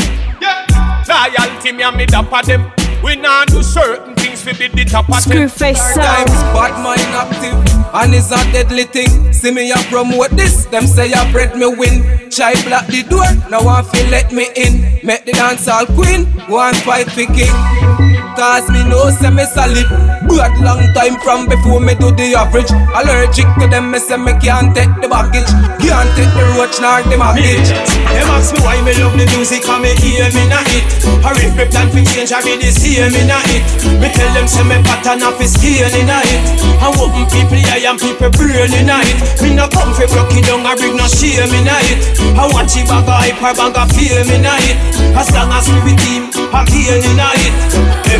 [0.41, 0.65] Yeah
[1.07, 2.71] Loyalty me and me dapper them
[3.03, 6.27] We nah do certain things fi be the top of them Screwface sound.
[6.51, 7.55] Bad mind active,
[7.93, 9.31] and it's a deadly thing.
[9.33, 12.29] See me a promote this, them say I bread me win.
[12.31, 15.05] Chai block the door, now I feel let me in.
[15.05, 18.12] Make the dance all queen, one fight for king.
[18.33, 19.85] Cause me know say me solid
[20.25, 22.73] Bad long time from before me do the average.
[22.97, 25.45] Allergic to them, me say me can't take the baggage.
[25.77, 29.61] Can't take the roach nor the baggage Them ask me why me love the music
[29.69, 30.81] and me hear me na hit.
[31.21, 33.63] I rip me plan fi change, I be the same in a hit.
[34.01, 36.41] Me tell them say me pattern off is scale in a hit.
[36.81, 39.21] I open people eye and people brain in a hit.
[39.45, 42.01] Me no come fi broke it down, I bring no shame in a hit.
[42.33, 44.77] I watch it bag of hype or bag of fame in a hit.
[45.13, 47.53] As long as me with team, I gain in a hit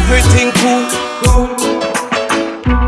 [0.04, 0.84] Everything cool,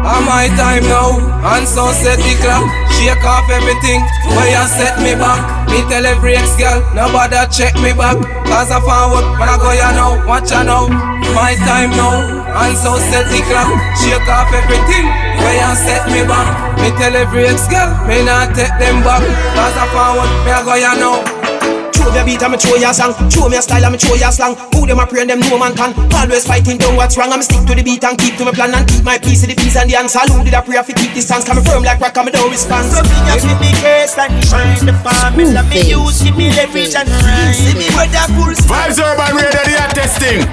[0.04, 1.16] On my time now,
[1.56, 2.68] and so set the clock.
[2.92, 4.04] Shake off everything,
[4.36, 5.40] where you set me back?
[5.72, 8.20] Me tell every ex-girl, nobody check me back.
[8.52, 10.92] Cause I forward, when I go you know, watch you know
[11.32, 12.20] My time now,
[12.52, 13.72] and so set the clock.
[14.04, 15.08] Shake off everything,
[15.40, 16.52] where you set me back?
[16.84, 19.24] Me tell every ex-girl, me not take them back.
[19.56, 21.35] Cause I forward, me I go you know
[22.06, 24.14] Throw your beat and me throw your song Throw me a style and me throw
[24.14, 24.54] your slang.
[24.78, 25.90] Who them a pray and them no man can.
[26.14, 27.34] Always fighting down what's wrong.
[27.34, 29.50] I'm stick to the beat and keep to my plan And keep my piece of
[29.50, 31.98] the peace and the answer Who did I pray for keep distance Come firm like
[31.98, 32.94] rock and me don't respond.
[32.94, 36.94] So me a give me case and shine the formula Me use give me leverage
[36.94, 40.46] and rhyme See me with that cool Vibes Urban Radio, they are testing.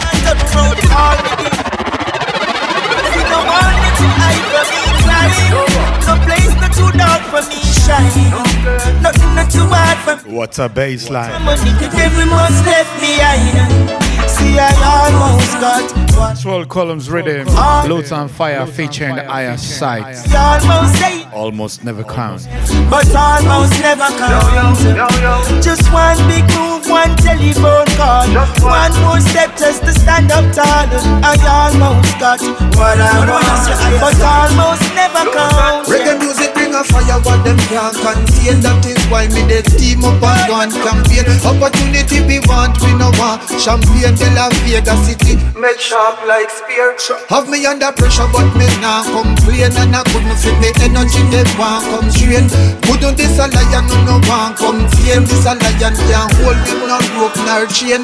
[6.72, 10.34] Not too dark for me shine Nothing not too hard for me.
[10.36, 11.44] What's a baseline?
[11.44, 11.70] Money
[12.00, 14.01] every must left behind
[14.32, 17.46] See I almost got 12 columns rhythm.
[17.88, 20.16] Loads on fire featuring the Iron Sight.
[20.32, 22.46] Almost Almost never count.
[22.90, 25.62] but almost never count.
[25.62, 28.28] Just one big move, one telephone call,
[28.60, 30.88] one more step just to stand up tall.
[31.24, 31.36] I
[31.72, 32.40] almost got
[32.76, 35.86] what I want, but almost never count.
[35.88, 40.04] Reggae music bring a fire what them can't contain That is why me they team
[40.04, 44.94] up and go and campaign Opportunity we want, we no want Champagne de la Vega
[45.04, 46.96] City Make sharp like spear.
[47.28, 49.70] Have me under pressure but me nah complain.
[49.78, 52.48] And I couldn't fit me energy they want come strain
[52.82, 55.24] Put on this a lion no no want come tame?
[55.26, 58.02] This a lion can't hold me no rope nor chain.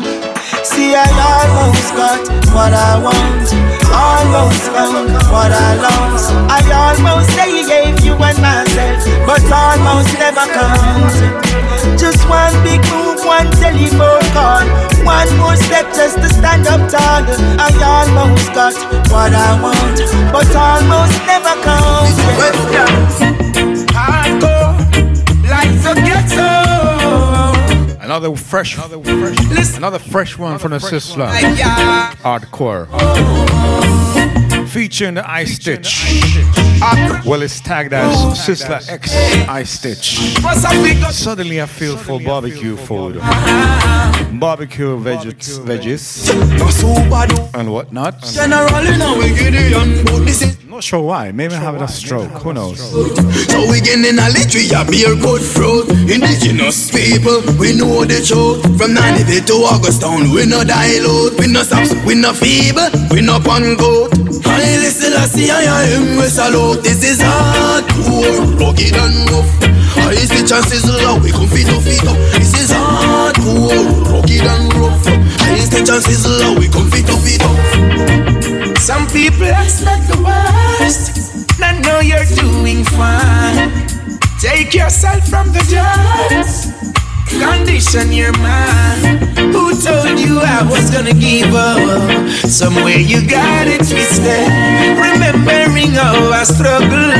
[0.64, 2.22] See, I almost got
[2.54, 3.48] what I want,
[3.92, 6.32] almost found what I lost.
[6.48, 11.14] I almost say gave you and myself, but almost never count.
[11.98, 14.64] Just one big move, one telephone call,
[15.04, 17.24] one more step just to stand up tall.
[17.58, 18.74] I almost got
[19.10, 19.98] what I want,
[20.32, 22.14] but almost never count.
[23.94, 24.76] Hardcore,
[25.48, 26.57] like the ghetto
[28.18, 31.30] Another fresh, another fresh, another fresh one from the Sizzla.
[32.16, 32.88] Hardcore.
[34.70, 36.02] Featuring the Ice Stitch.
[36.82, 39.14] Ah, well, it's tagged as Sizzla X
[39.48, 40.18] Ice Stitch.
[41.12, 43.20] Suddenly I feel for barbecue food.
[44.40, 46.28] Barbecue veggies, veggies
[47.54, 48.20] and whatnot.
[48.24, 51.32] Generally now we Gideon, but this is Not sure why.
[51.32, 52.30] Maybe I'm having a stroke.
[52.46, 52.78] Who knows?
[52.78, 55.90] So we getting in a little a beer good fruit.
[56.06, 58.62] Indigenous people, we know the truth.
[58.78, 61.34] From 95 to Augustown, we no dilute.
[61.34, 64.14] We no stops, we no feeble, we no pun goat
[64.46, 65.66] I listen, I see, I
[65.98, 66.86] am, we salute.
[66.86, 69.50] This is hardcore, rugged and rough
[69.98, 74.70] I see chances low, we come feet up, feet up This is hardcore, rugged and
[74.78, 75.02] rough
[75.42, 80.16] I see chances low, we come feet up, feet up some people, that's not the
[80.22, 81.60] worst.
[81.60, 83.70] I know you're doing fine.
[84.40, 86.72] Take yourself from the dust.
[87.28, 89.36] Condition your mind.
[89.52, 92.30] Who told you I was gonna give up?
[92.48, 94.48] Somewhere you got it twisted.
[94.96, 97.12] Remembering how I struggled,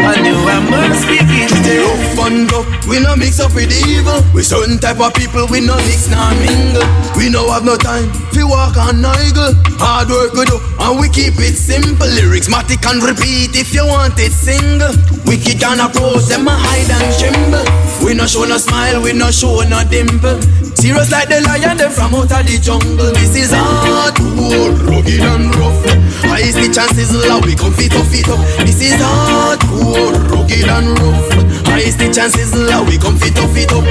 [0.00, 1.84] I knew I must begin gifted.
[1.84, 4.22] No fun go, we no mix up with evil.
[4.34, 6.86] We certain type of people, we no mix nor mingle.
[7.16, 9.54] We no have no time, we walk on niggle.
[9.78, 12.06] Hard work we do, and we keep it simple.
[12.08, 14.94] Lyrics matic and repeat if you want it single.
[15.26, 17.64] Wicked can approach them a hide and tremble.
[18.04, 20.40] We no show no smile, we no show no dimple.
[20.78, 23.10] Serious like the lion, them from out of the jungle.
[23.18, 25.82] This is hardcore, rugged and rough.
[26.22, 28.38] Highest the chances low, we come fit up, fit up.
[28.62, 31.66] This is hardcore, rugged and rough.
[31.66, 33.82] Highest the chances low, we come fit up, fit up.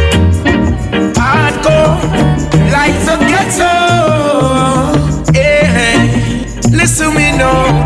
[1.20, 2.00] Hardcore,
[2.72, 3.76] like the ghetto.
[5.36, 6.08] Yeah,
[6.72, 7.84] listen me now,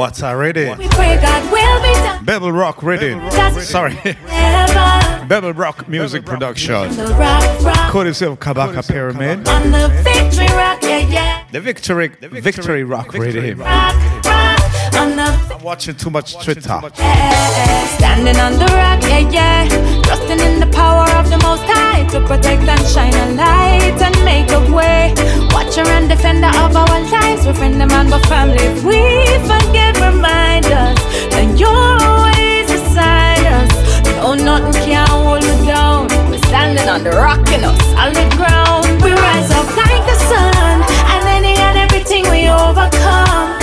[0.00, 0.78] What's our reading?
[0.78, 2.24] We pray God will be done.
[2.24, 3.20] Bebble Rock reading.
[3.60, 3.92] Sorry.
[4.02, 6.90] Never Bebble Rock music production.
[6.96, 9.46] the rock, rock Courtesy of Kabaka Pyramid.
[9.46, 11.44] on the victory rock, yeah, yeah.
[11.52, 13.58] The Victory Victory Rock reading.
[13.58, 14.19] Rock,
[15.00, 16.62] rock on the I'm watching too much Twitter.
[16.62, 20.02] Standing on the rock, yeah, yeah.
[20.02, 24.16] Trusting in the power of the Most High to protect and shine a light and
[24.24, 25.14] make a way.
[25.52, 27.46] Watcher and defender of our lives.
[27.46, 28.58] We're friend and man, but family.
[28.58, 29.00] If we
[29.48, 30.98] forget, remind us
[31.32, 33.72] that you're always beside us.
[34.06, 36.08] No, nothing can hold us down.
[36.30, 38.86] We're standing on the rock in a solid ground.
[39.02, 40.82] We rise up like the sun,
[41.12, 43.59] and any and everything we overcome.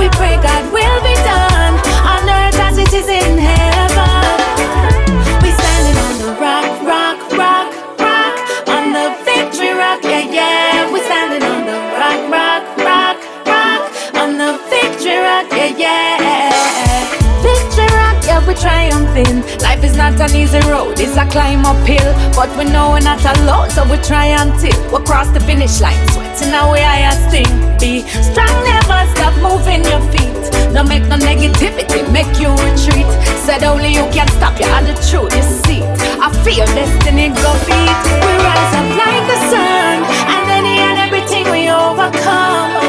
[0.00, 1.74] We pray God will be done
[2.12, 5.04] on earth as it is in heaven.
[5.44, 7.68] We standing on the rock, rock, rock,
[8.00, 8.34] rock,
[8.68, 10.92] on the victory rock, yeah, yeah.
[10.92, 13.82] We standing on the rock, rock, rock, rock,
[14.22, 16.39] on the victory rock, yeah, yeah.
[18.60, 19.40] Triumphing.
[19.60, 22.12] Life is not an easy road, it's a climb uphill.
[22.36, 25.96] But we know we're not alone, so we try until we cross the finish line.
[26.12, 27.50] Sweating away, I sting.
[27.80, 30.36] Be strong, never stop moving your feet.
[30.74, 33.08] Don't make no negativity, make you retreat.
[33.44, 35.82] Said only you can stop you are the truth, you see.
[36.20, 38.00] I feel destiny go beat.
[38.22, 39.96] We rise up like the sun,
[40.34, 42.79] and any and everything we overcome.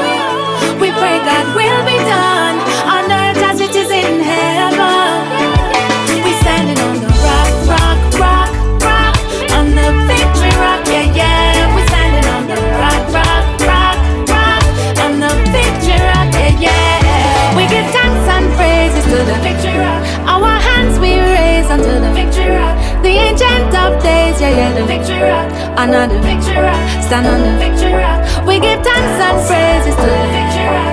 [24.55, 25.49] Victory rock.
[25.77, 28.45] Another victory rock, stand on the victory rock.
[28.45, 30.90] We give thanks and praises to the victory rock.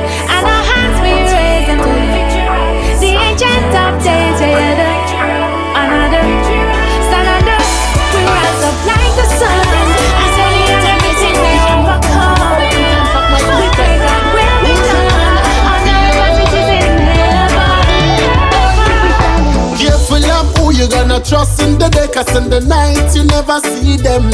[21.29, 22.09] Trust in the day,
[22.41, 24.33] in the night you never see them.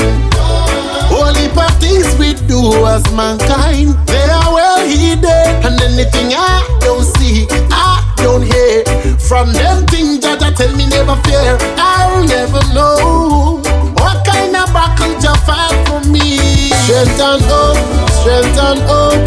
[1.11, 5.27] Only parties we do as mankind, they are well hidden.
[5.66, 8.87] And anything I don't see, I don't hear.
[9.19, 13.59] From them things that I tell me never fear, I'll never know.
[13.99, 16.71] What kind of battle you fight for me?
[16.87, 17.83] Strength and hope,
[18.23, 19.27] strength and hope.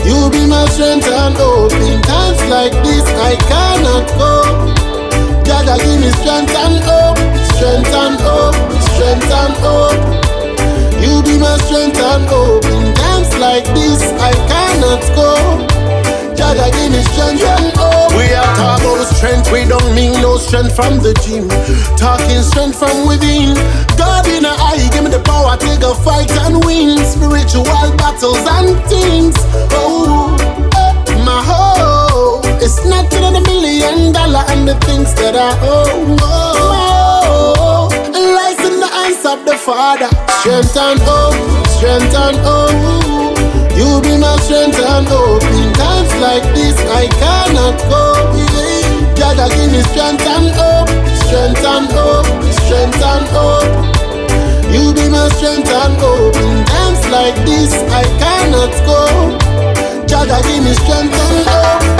[0.00, 1.76] You be my strength and hope.
[1.76, 4.89] In times like this, I cannot cope.
[5.70, 7.14] God, give me strength and hope,
[7.54, 8.58] strength and hope,
[8.90, 10.02] strength and hope.
[10.98, 12.64] You be my strength and hope.
[12.66, 15.70] In times like this, I cannot cope.
[16.34, 18.10] God, give me strength and hope.
[18.18, 21.46] We are talking about strength, we don't mean no strength from the gym.
[21.94, 23.54] Talking strength from within.
[23.94, 26.98] God in a eye, give me the power, take a fight and win.
[27.06, 27.62] Spiritual
[27.94, 29.36] battles and things.
[29.78, 30.29] Oh.
[32.80, 36.16] It's nothing in a million dollar and the things that I owe.
[36.16, 40.08] Oh, lies in the eyes of the Father.
[40.40, 41.36] Strength and hope,
[41.76, 43.36] strength and hope.
[43.76, 45.44] You be my strength and hope.
[45.44, 48.32] In times like this, I cannot cope.
[49.12, 50.88] God, give me strength and hope,
[51.28, 52.32] strength and hope,
[52.64, 53.76] strength and hope.
[54.72, 56.32] You be my strength and hope.
[56.32, 59.36] In times like this, I cannot cope.
[60.08, 61.99] Jaga give me strength and hope.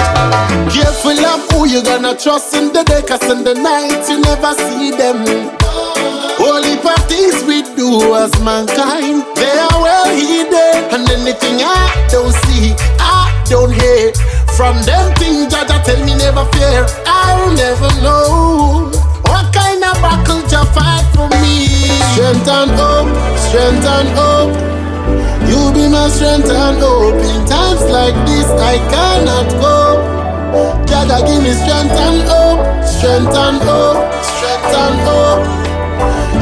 [0.70, 4.52] Careful of who you gonna trust in the day, cause in the night you never
[4.54, 5.24] see them.
[6.36, 10.92] Holy parties we do as mankind, they are well hidden.
[10.92, 14.12] And anything I don't see, I don't hear.
[14.56, 18.92] From them things that I tell me never fear, I'll never know.
[19.24, 21.64] What kind of battle to fight for me?
[22.12, 23.12] Strength and hope,
[23.48, 24.89] strength and hope.
[25.50, 27.18] You be my strength and hope.
[27.18, 29.98] In times like this, I cannot cope.
[30.86, 35.42] Jaga, give me strength and hope, strength and hope, strength and hope.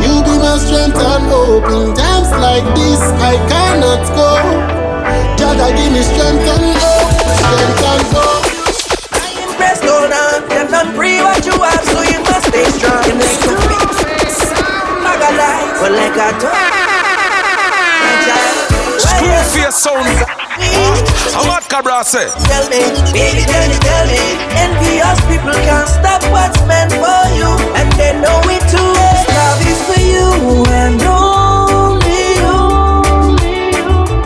[0.04, 1.64] You be my strength and hope.
[1.72, 4.76] In times like this, I cannot cope.
[5.40, 8.44] Jaga, give me strength and hope, strength and hope.
[9.16, 13.00] I Press hold on, them done pre what you have, so you must stay strong.
[13.08, 13.88] You make a big
[15.00, 16.87] Bag of life, but like a dog.
[19.28, 20.08] Screw face sounds.
[21.36, 22.28] I'm what Cabra say.
[22.48, 22.80] Tell me,
[23.12, 24.22] baby, tell me, tell me.
[24.56, 28.92] Envious people can't stop what's meant for you, and they know it too.
[29.36, 32.58] Love is for you and only you.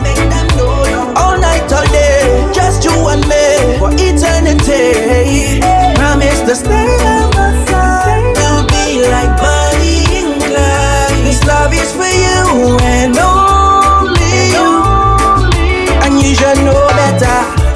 [0.01, 5.59] Make them know all night, all day, just you and me for eternity.
[5.99, 8.35] Promise to stay on my side.
[8.39, 11.25] To be like Bonnie and Clyde.
[11.27, 13.32] This love is for you and only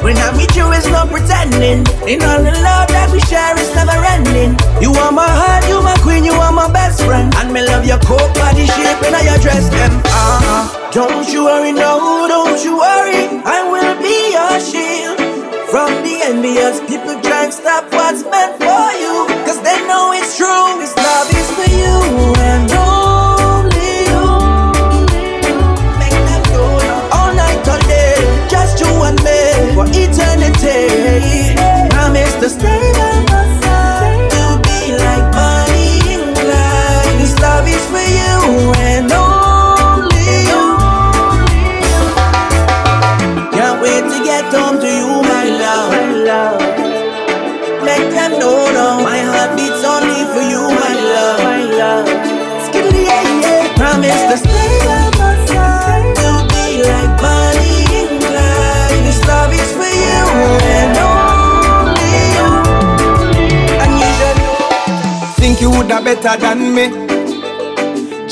[0.07, 1.83] When I meet you, it's no pretending.
[2.07, 4.55] In all the love that we share, it's never ending.
[4.79, 7.27] You are my heart, you my queen, you are my best friend.
[7.35, 9.91] And me love your coat, body shape, and how you dress them.
[10.07, 10.63] Uh-huh.
[10.95, 13.43] Don't you worry, no, don't you worry.
[13.43, 15.19] I will be your shield.
[15.67, 19.27] From the envious people try and stop what's meant for you.
[19.43, 20.79] Cause they know it's true.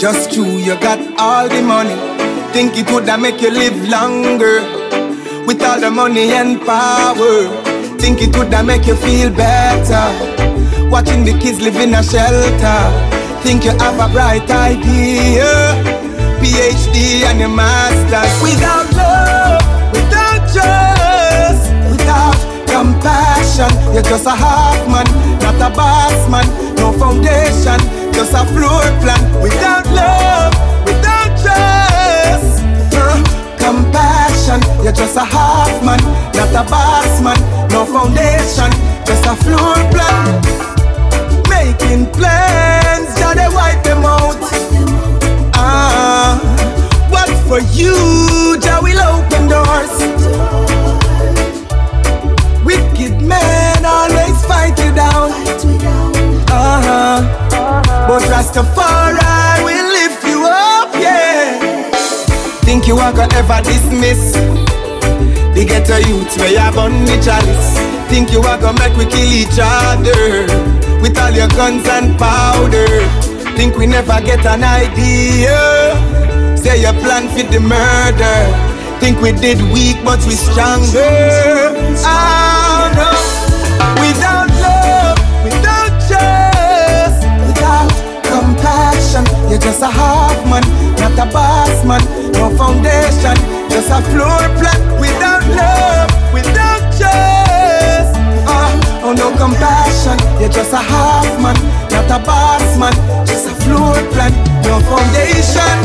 [0.05, 1.95] Just true, you got all the money.
[2.53, 4.61] Think it woulda make you live longer.
[5.47, 7.49] With all the money and power.
[7.97, 10.05] Think it woulda make you feel better.
[10.91, 12.81] Watching the kids live in a shelter.
[13.41, 15.49] Think you have a bright idea.
[16.37, 18.29] PhD and a master's.
[18.45, 22.37] Without love, without trust, without
[22.69, 25.07] compassion, you're just a half man,
[25.41, 26.45] not a boss man.
[26.77, 27.81] No foundation,
[28.15, 29.21] just a floor plan.
[29.43, 30.53] Without love,
[30.85, 32.63] without trust,
[32.95, 33.19] uh,
[33.59, 35.99] compassion, you're just a half man,
[36.31, 37.37] not a boss man.
[37.71, 38.71] No foundation,
[39.05, 40.41] just a floor plan.
[41.51, 44.39] Making plans, yeah, they wipe them out.
[45.53, 46.39] Ah,
[47.11, 49.95] what for you, Jah will open doors.
[52.63, 55.31] Wicked men always fight you down.
[56.47, 57.34] Uh huh.
[58.07, 61.89] But Rastafari will lift you up, yeah.
[62.61, 64.31] Think you are gonna ever dismiss
[65.55, 67.69] the ghetto youth where you have on the chalice.
[68.09, 70.45] Think you are gonna make we kill each other
[71.01, 72.85] with all your guns and powder.
[73.57, 75.57] Think we never get an idea.
[76.55, 78.37] Say you plan for the murder.
[78.99, 81.73] Think we did weak, but we stronger.
[82.05, 83.44] Oh no.
[89.55, 90.63] You're just a half man,
[90.99, 92.03] not a boss man.
[92.33, 93.35] No foundation,
[93.71, 94.79] just a floor plan.
[94.99, 98.11] Without love, without trust,
[98.51, 98.75] ah,
[99.05, 101.55] oh no compassion, you're just a half man,
[101.87, 102.91] not a boss man.
[103.25, 104.33] Just a floor plan,
[104.67, 105.75] no foundation,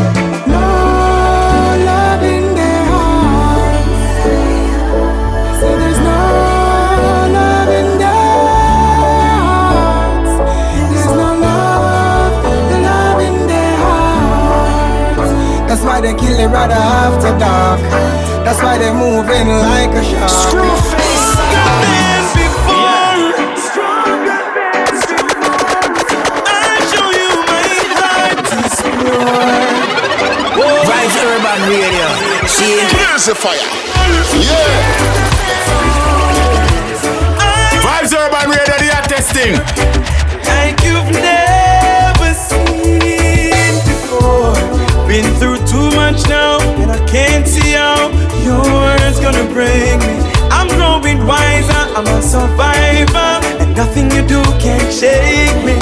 [16.00, 17.80] why they kill it right after dark.
[18.44, 20.30] That's why they moving like a shark.
[20.30, 21.36] Screw face.
[30.88, 32.08] Vibes Urban Radio.
[32.46, 33.58] See Here's the fire.
[34.40, 34.70] Yeah.
[37.84, 39.99] Vibes Urban Radio, they are
[47.10, 48.08] Can't see how
[48.44, 50.14] your words gonna break me.
[50.48, 55.74] I'm growing wiser, I'm a survivor, and nothing you do can shake me.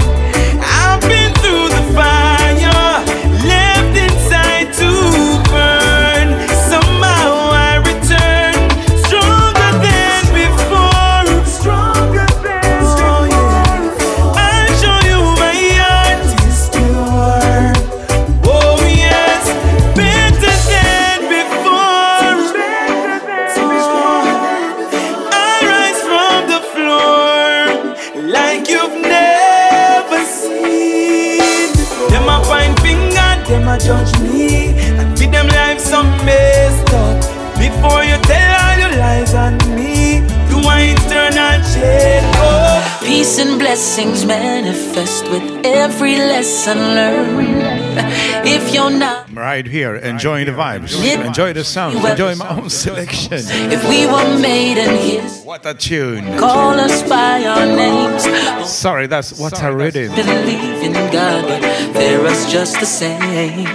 [46.75, 47.79] Lesson learned.
[48.49, 50.95] If you're not, I'm right here, enjoying the vibes,
[51.27, 53.41] enjoy the sound, enjoy my own selection.
[53.71, 56.39] if we were made in His, What a tune!
[56.39, 58.23] call us by our names.
[58.71, 60.15] Sorry, that's what a rhythm.
[60.15, 61.63] Believe in God, but
[61.95, 63.67] fear us just the same.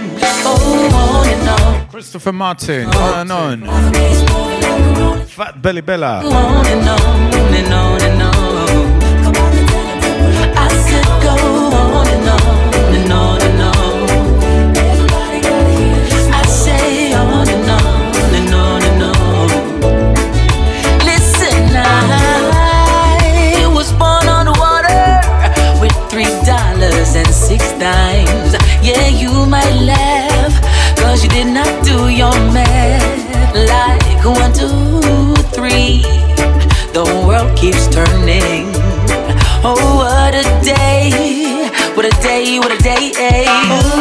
[0.45, 5.25] Oh, on and on, Christopher Martin, on and on.
[5.27, 6.23] Fat Belly Bella.
[6.25, 8.42] on and on and on and on.
[31.33, 36.03] Did not do your math like one, two, three.
[36.93, 38.71] The world keeps turning.
[39.65, 41.71] Oh, what a day!
[41.95, 42.59] What a day!
[42.59, 43.11] What a day!
[43.17, 43.92] Eh?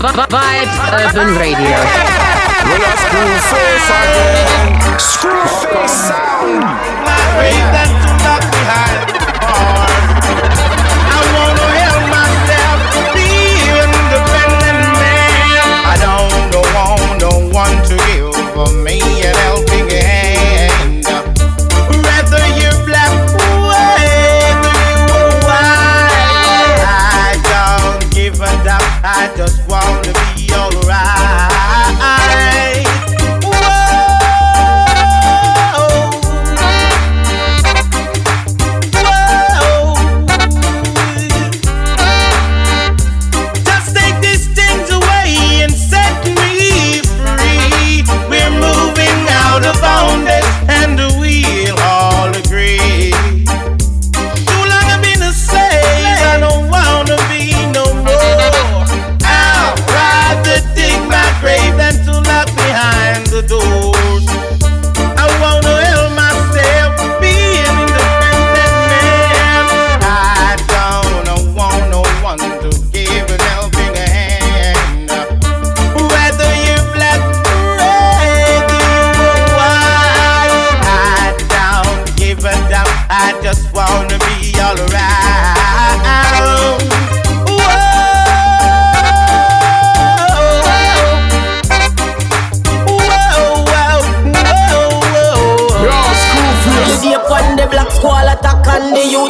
[0.00, 1.76] Vibes Urban Radio.
[2.64, 4.98] Well, a screw face again.
[4.98, 6.64] Screw face sound.
[7.04, 7.68] My grave
[8.00, 9.19] to lock behind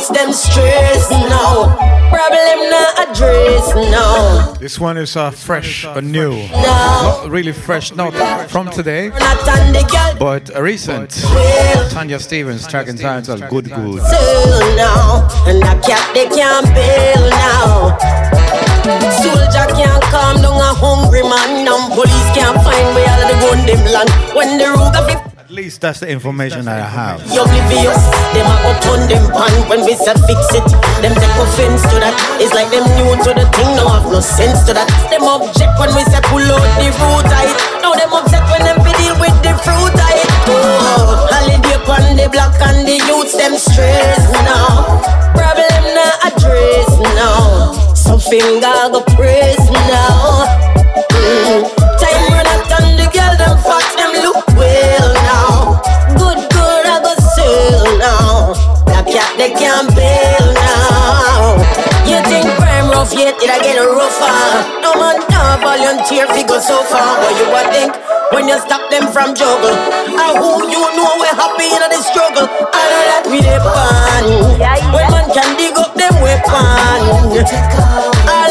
[0.00, 1.76] youths them stress now.
[2.10, 4.52] Problem not address now.
[4.54, 6.32] This one is uh, fresh, uh, new.
[6.50, 8.12] Not really fresh, not
[8.50, 11.10] from today, Not on the girl but a recent.
[11.90, 14.02] Tanya Stephens track entitled Good Good.
[14.76, 17.98] now, and the cat they can't bail now.
[19.22, 21.64] Soldier can't calm down a hungry man.
[21.64, 24.10] Now police can't find where all of the gun them land.
[24.34, 27.26] When the Ruger fi At least that's the information that I have.
[27.26, 27.98] You oblivious,
[28.30, 30.62] them a up on them pan when we said fix it.
[31.02, 32.14] Them take offense to that.
[32.38, 34.86] It's like them new to the thing, no have no sense to that.
[35.10, 37.50] Them object when we say pull out the root tight.
[37.82, 40.22] Now them upset when them deal with the fruit tight.
[40.54, 41.82] Oh, holiday
[42.14, 45.02] the block and the youths them stress now.
[45.34, 47.74] Problem not address now.
[48.94, 49.58] Go press
[49.90, 50.89] now.
[52.00, 55.80] Time run out on the girl them fat them look well now.
[56.16, 58.56] Good good I go sell now.
[58.88, 61.60] That cat they can't bail now.
[62.08, 64.32] You think crime rough yet it I get rougher.
[64.80, 67.20] No man not volunteer figure so far.
[67.20, 67.92] What you would think
[68.32, 69.76] when you stop them from juggle?
[70.16, 72.48] And who you know we happy in the struggle?
[72.48, 74.24] I know that we pan.
[74.94, 77.36] When man can dig up them weapon.
[78.24, 78.50] A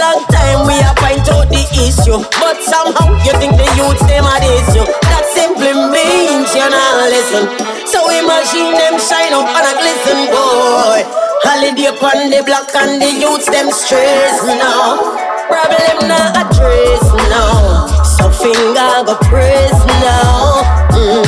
[1.90, 4.86] the issue, but somehow you think the youths them are this you.
[5.10, 7.50] That simply means you're not listen.
[7.90, 11.02] So we machine them shine up and a glisten, boy.
[11.46, 15.18] Holiday upon the block and the youths them stress now.
[15.50, 17.04] Problem not address
[17.34, 17.88] now.
[18.06, 19.74] So finger go press
[20.06, 20.62] now.
[20.94, 21.26] Mm.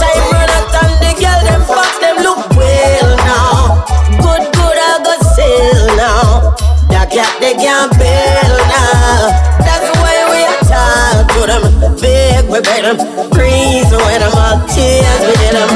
[0.00, 2.47] Time run out and the girl them fuck them look
[6.18, 6.54] now.
[6.90, 9.30] That gap they can't build now.
[9.62, 11.64] That's why we are tied to them.
[12.00, 12.98] Big we beg them,
[13.30, 15.70] breeze with them, all tears we get them.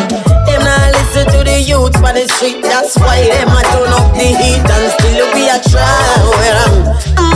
[0.47, 2.63] Them not listen to the youth by the street.
[2.63, 6.75] That's why them a turn up the heat and still we are trying with them.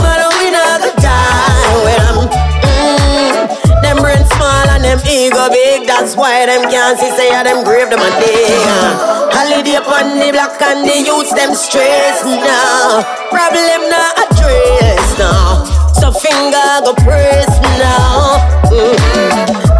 [0.03, 2.66] But we not die with them.
[3.97, 7.89] Them brain small and them ego big, that's why them can't see say them grave
[7.89, 8.45] them a day.
[9.33, 13.01] Holiday upon the black and the youths them stress now.
[13.33, 15.65] Problem not address now.
[15.97, 17.49] So finger go press
[17.81, 18.37] now.
[18.69, 19.01] Mm.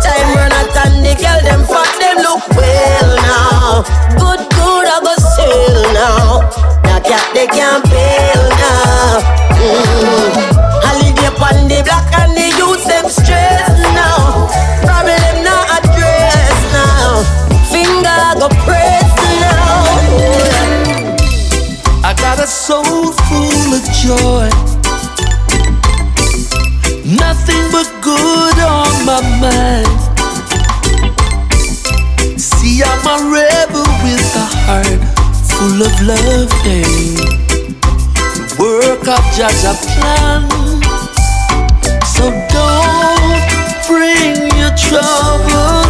[0.01, 3.85] Time run out and the girl them fat them look well now.
[4.17, 6.41] Good good I go sell now.
[6.89, 9.21] That cat they can't bail now.
[9.61, 10.57] Mm.
[10.81, 13.86] Holiday upon the black and the youths them stress now.
[22.47, 24.47] Soul full of joy.
[27.03, 29.99] Nothing but good on my mind.
[32.39, 35.01] See, I'm a rebel with a heart
[35.51, 36.47] full of love.
[38.59, 40.41] Work of Judge a plan.
[42.05, 43.43] So don't
[43.87, 45.86] bring your troubles.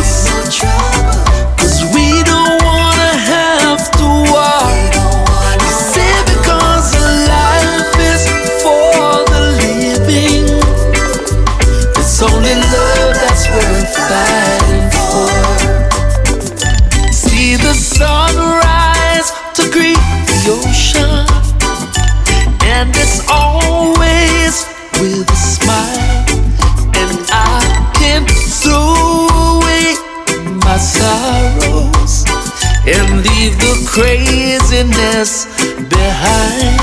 [33.98, 35.46] Craziness
[35.90, 36.78] behind.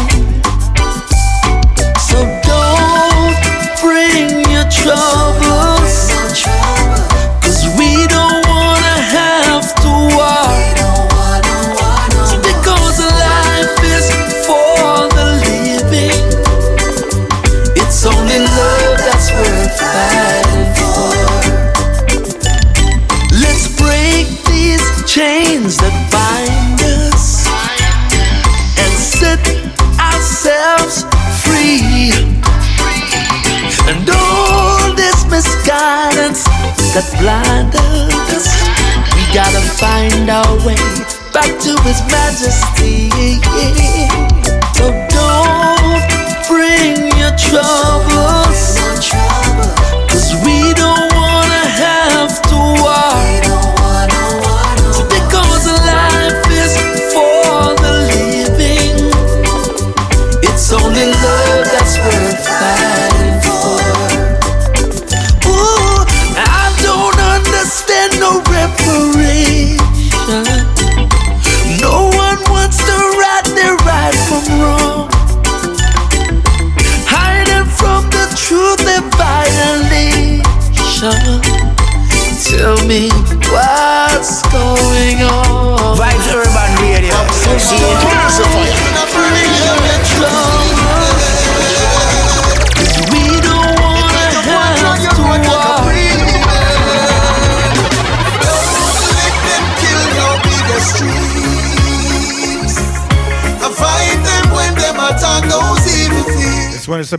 [2.01, 3.37] So don't
[3.81, 5.14] bring your troubles.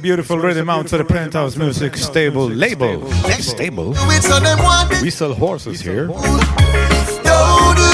[0.06, 3.10] Beautiful rhythm out to the Penthouse Music Stable label.
[3.40, 3.94] Stable?
[3.94, 5.02] Do it so them want.
[5.02, 6.06] We sell horses here.
[6.06, 6.20] Don't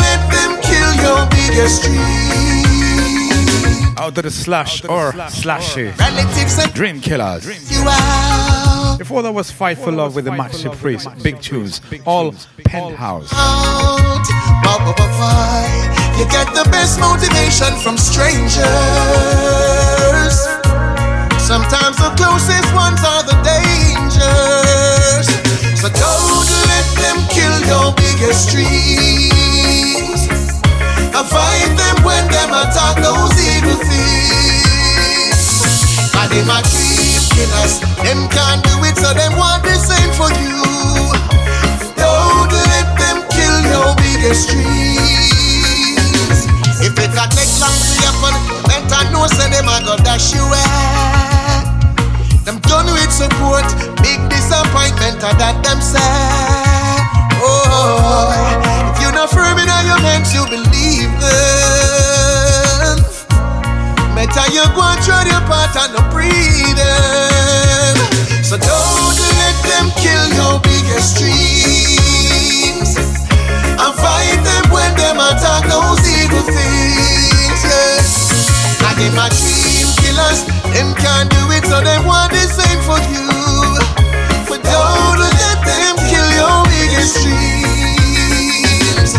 [0.04, 2.52] let them kill your biggest dreams.
[3.98, 5.98] Out to the slash or slashy.
[5.98, 7.46] Relatives and Dream Killers.
[7.72, 8.98] you out.
[9.00, 11.08] Before that was Fight for Love with the Maxi Priest.
[11.24, 11.80] Big tunes.
[12.06, 12.36] All
[12.66, 13.32] Penthouse.
[16.20, 19.81] You get the best motivation from strangers.
[21.52, 25.28] Sometimes the closest ones are the dangers.
[25.76, 30.32] So don't let them kill your biggest dreams.
[31.12, 35.44] I fight them when them attack those evil things.
[36.16, 37.84] And them a dream killers.
[38.00, 40.56] Them can't do it, so them want the same for you.
[42.00, 44.88] Don't let them kill your biggest dreams.
[46.80, 48.40] If it got take long to happen,
[48.72, 51.21] better know say them a go dash you out.
[52.44, 53.66] Them done with support.
[54.02, 56.02] Big disappointment I that them say.
[57.38, 58.34] Oh,
[58.90, 62.98] if you're not firm in your hands, you believe them.
[64.18, 66.82] Matter you go and tread your path and not breathing.
[68.42, 72.98] So don't let them kill your biggest dreams.
[73.78, 77.62] And fight them when them attack those evil things.
[77.70, 78.31] Yes
[78.90, 79.18] dream.
[79.20, 80.46] are dream killers.
[80.74, 83.28] Them can't do it, so they want the same for you.
[84.50, 89.12] But don't let them kill your biggest dreams.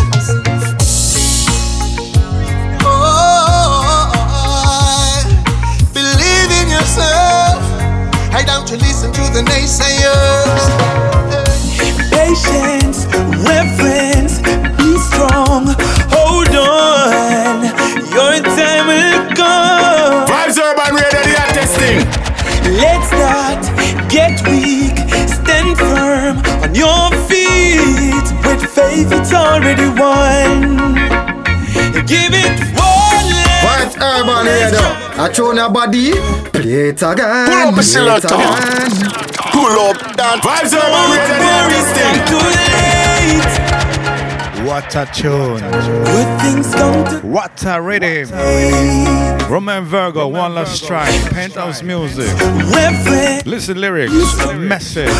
[2.83, 4.09] Oh,
[5.93, 7.61] believe in yourself.
[8.33, 10.63] Hey, don't you listen to the naysayers.
[12.11, 13.05] Patience,
[13.47, 14.39] reverence,
[14.77, 15.63] be strong.
[16.13, 17.12] Hold on,
[19.63, 20.27] will come.
[20.27, 21.99] Vibes Urban Radio, the hottest thing.
[22.79, 23.61] Let's not
[24.09, 24.97] get weak.
[25.29, 28.25] Stand firm on your feet.
[28.45, 30.95] With faith, it's already won.
[32.07, 33.29] Give it one
[33.63, 34.83] Vibes Urban Radio.
[35.15, 36.11] I throw your body,
[36.51, 37.47] play it again.
[37.47, 38.35] Pull up a play it selector.
[38.35, 38.91] again.
[39.53, 40.41] Pull up that.
[40.43, 42.15] Vibes Urban Radio, the hottest thing.
[42.27, 42.43] Too
[43.77, 43.82] late.
[44.65, 45.59] What a tune.
[45.59, 48.29] Good things come What a rhythm.
[49.51, 52.31] Romain Virgo, One Last Strike, Penthouse Music.
[53.45, 54.13] Listen lyrics,
[54.55, 55.11] message,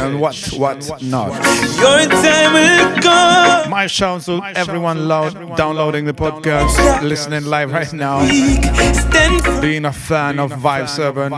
[0.00, 1.32] and what what not.
[1.80, 3.68] Your time will come.
[3.70, 8.20] My shout to everyone loud downloading the podcast, listening live right now.
[9.60, 11.32] Being a fan of Vibes Urban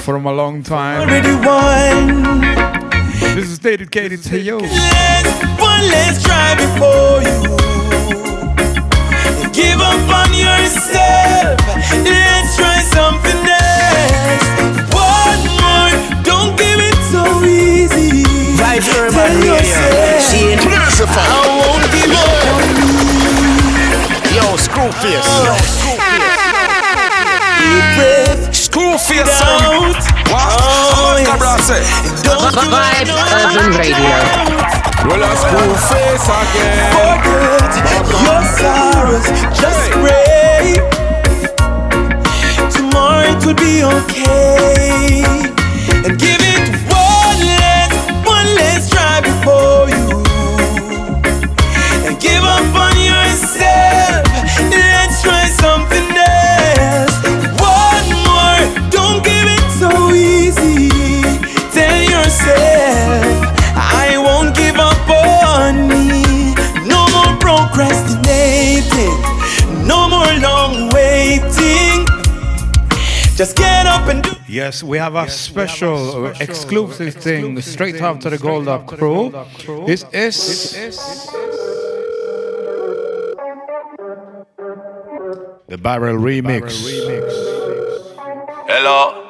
[0.00, 1.08] from a long time.
[3.32, 3.40] Already won.
[3.40, 4.58] This is dedicated to you.
[4.58, 5.28] Let's,
[5.60, 7.56] one last try before you
[9.52, 11.58] give up on yourself.
[12.04, 14.44] Let's try something else.
[14.92, 15.92] One more,
[16.24, 18.24] don't give it so easy.
[18.56, 19.54] Vibes Urban Tell Radio.
[19.54, 20.60] yourself, See it?
[20.60, 22.92] I won't give up on me.
[24.36, 25.32] Yo, Screwface.
[27.62, 28.21] Deep breath Screwface,
[28.76, 29.96] out.
[30.32, 31.68] Oh, yes.
[32.22, 33.12] Don't do Vibes
[33.44, 34.16] Urban Radio.
[35.04, 36.92] Well, a Screwface again.
[37.12, 37.74] forget
[38.24, 39.26] your sorrows.
[39.58, 40.78] Just pray.
[42.70, 45.61] Tomorrow it will be okay.
[73.42, 74.30] Just get up and do.
[74.46, 79.32] Yes, we have a special, uh, exclusive thing straight after the Gold Up crew.
[79.84, 80.72] This is
[85.66, 86.70] the Barrel Remix.
[88.68, 89.21] Hello.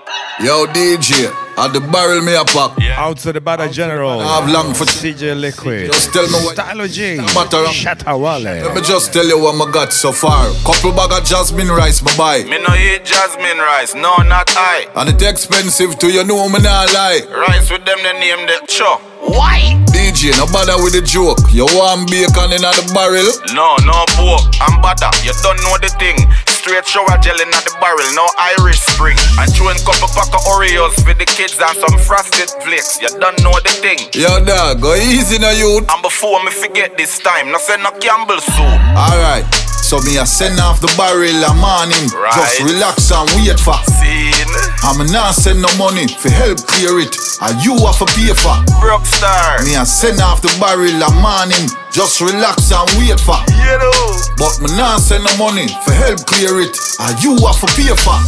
[0.43, 2.75] Yo, DJ, at the barrel me a pack.
[2.99, 4.19] Out to the Bada General.
[4.21, 5.87] I have long for CJ Liquid.
[5.93, 7.19] Just tell me what- Stylo G.
[7.33, 7.71] Butter up.
[7.73, 8.43] Shatta Wale.
[8.67, 10.51] Let me just tell you what I got so far.
[10.67, 12.43] Couple bag of jasmine rice, bye bye.
[12.43, 14.89] Me no eat jasmine rice, no, not I.
[14.97, 17.21] And it expensive to you know me not lie.
[17.31, 18.99] Rice with them, they name the cho.
[19.23, 19.79] Why?
[19.95, 21.39] DJ, no bother with the joke.
[21.53, 23.31] You want bacon in the barrel?
[23.55, 25.11] No, no pork, I'm butter.
[25.23, 26.19] You don't know the thing.
[26.63, 29.19] Straight shower gel in the barrel, no Irish spring.
[29.35, 33.03] And chewing couple pack of Oreos for the kids and some frosted flakes.
[33.03, 33.99] You don't know the thing.
[34.15, 35.91] Yo, dog, go easy now, youth.
[35.91, 38.79] And before me forget this time, no say no Campbell soup.
[38.95, 39.43] Alright,
[39.83, 42.07] so me a send off the barrel a morning.
[42.15, 42.31] Right.
[42.31, 43.75] Just relax and wait for.
[43.99, 44.55] Scene.
[44.87, 47.11] I'm not send no money for help clear it.
[47.43, 48.55] And you have to pay for.
[48.79, 49.67] Broke star.
[49.67, 51.67] Me a send off the barrel a morning.
[51.91, 53.37] Just relax and wait for.
[53.53, 54.17] You know.
[54.41, 56.77] But me not send no money for help clear it.
[57.01, 58.19] And you have to pay for.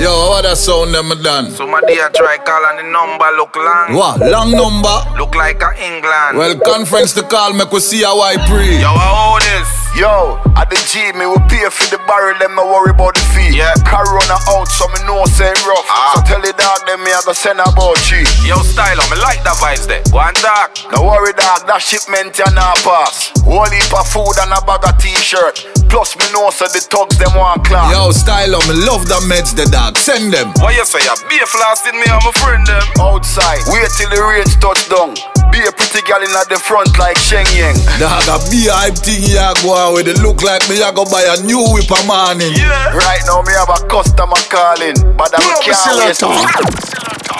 [0.00, 1.50] Yo, what that sound them done?
[1.52, 3.94] So my dear try call and the number look long.
[3.94, 4.20] What?
[4.20, 4.96] Long number?
[5.18, 6.38] Look like a England.
[6.38, 8.80] Well, conference to call, make we see how I pray.
[8.80, 9.68] Yo, how this?
[9.98, 13.26] Yo, at the G, me will pay for the barrel, them no worry about the
[13.34, 13.58] fee.
[13.58, 13.74] Yeah.
[13.82, 15.82] Corona out, so me know say it rough.
[15.90, 16.14] Ah.
[16.14, 18.22] So tell the dog, them me I go send about G.
[18.46, 19.98] Yo, style, I me like the vibes there.
[20.14, 20.78] Go and talk.
[20.94, 23.34] No worry, dog, that shipment ya not pass.
[23.42, 25.58] Whole heap of food and a bag of t-shirt.
[25.90, 27.90] Plus, me know so the thugs them want clap.
[27.90, 29.96] Yo, style, on me love the meds, the dog.
[29.98, 30.52] Send them.
[30.62, 31.02] What you say?
[31.02, 32.84] You be a flasting me and my friend them.
[33.00, 35.16] Outside, wait till the range touch down.
[35.50, 37.74] Be a pretty girl in at the front like Sheng Yang.
[37.98, 40.22] Dog, a be hype thing ya go out with it.
[40.22, 42.54] Look like me, I go buy a new whip a morning.
[42.54, 42.94] Yeah.
[42.94, 46.22] Right now, me have a customer calling, but I Pull up the can't wait.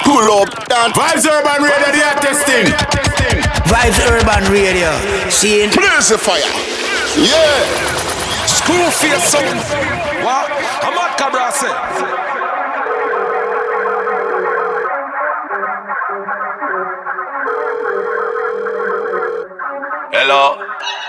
[0.03, 0.91] Pull up that.
[0.91, 2.67] Vibes Urban Radio, the hottest thing.
[3.69, 4.91] Vibes Urban Radio.
[5.29, 5.71] See it?
[5.71, 6.43] Blaze the fire.
[7.15, 8.01] Yeah.
[8.43, 9.55] Screwface son.
[9.55, 10.00] What?
[11.53, 11.91] I'm.
[20.13, 20.57] Hello.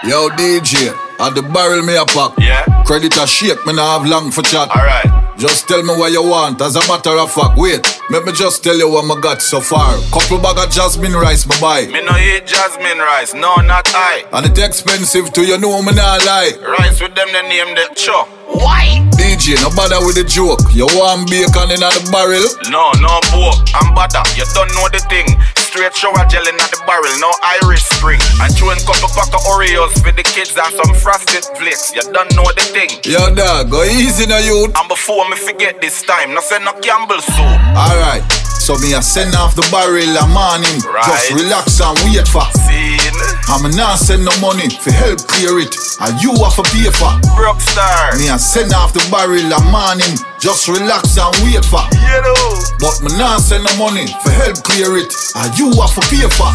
[0.05, 0.90] Yo, DJ,
[1.20, 2.32] at the barrel me a pack.
[2.39, 2.82] Yeah.
[2.85, 4.69] Credit a shake, me nah have long for chat.
[4.70, 5.22] Alright.
[5.43, 7.59] Just tell me what you want, as a matter of fact.
[7.59, 9.98] Wait, let me just tell you what I got so far.
[10.14, 11.86] Couple bag of jasmine rice, my buy.
[11.90, 14.23] Me no eat jasmine rice, no, not I.
[14.31, 16.52] And it expensive too, you know me not lie.
[16.78, 18.23] Rice with them, they name the cho.
[18.55, 19.02] Why?
[19.19, 20.62] DJ, no bother with the joke.
[20.70, 22.47] You want bacon in the barrel?
[22.70, 23.66] No, no pork.
[23.74, 24.23] I'm butter.
[24.39, 25.27] You don't know the thing.
[25.73, 27.32] Straight shower gel in the barrel, no
[27.65, 28.20] Irish spring.
[28.44, 31.97] And chewing couple pack of Oreos for the kids and some frosted flakes.
[31.97, 32.93] You don't know the thing.
[33.09, 34.69] Yo, dog, go easy now, you.
[34.69, 37.57] And before me forget this time, no say no Campbell soup.
[37.73, 38.20] Alright.
[38.62, 40.78] So me a send off the barrel a morning.
[40.86, 41.02] Right.
[41.02, 42.47] Just relax and wait for.
[42.62, 43.18] Scene.
[43.51, 45.74] I'm not send no money for help clear it.
[45.98, 47.10] And you have to pay for.
[47.34, 48.14] Broke star.
[48.14, 50.14] Me a send off the barrel a morning.
[50.39, 51.82] Just relax and wait for.
[51.90, 52.55] You know.
[52.78, 55.10] But me not send no money for help clear it.
[55.34, 56.55] And you have to pay for.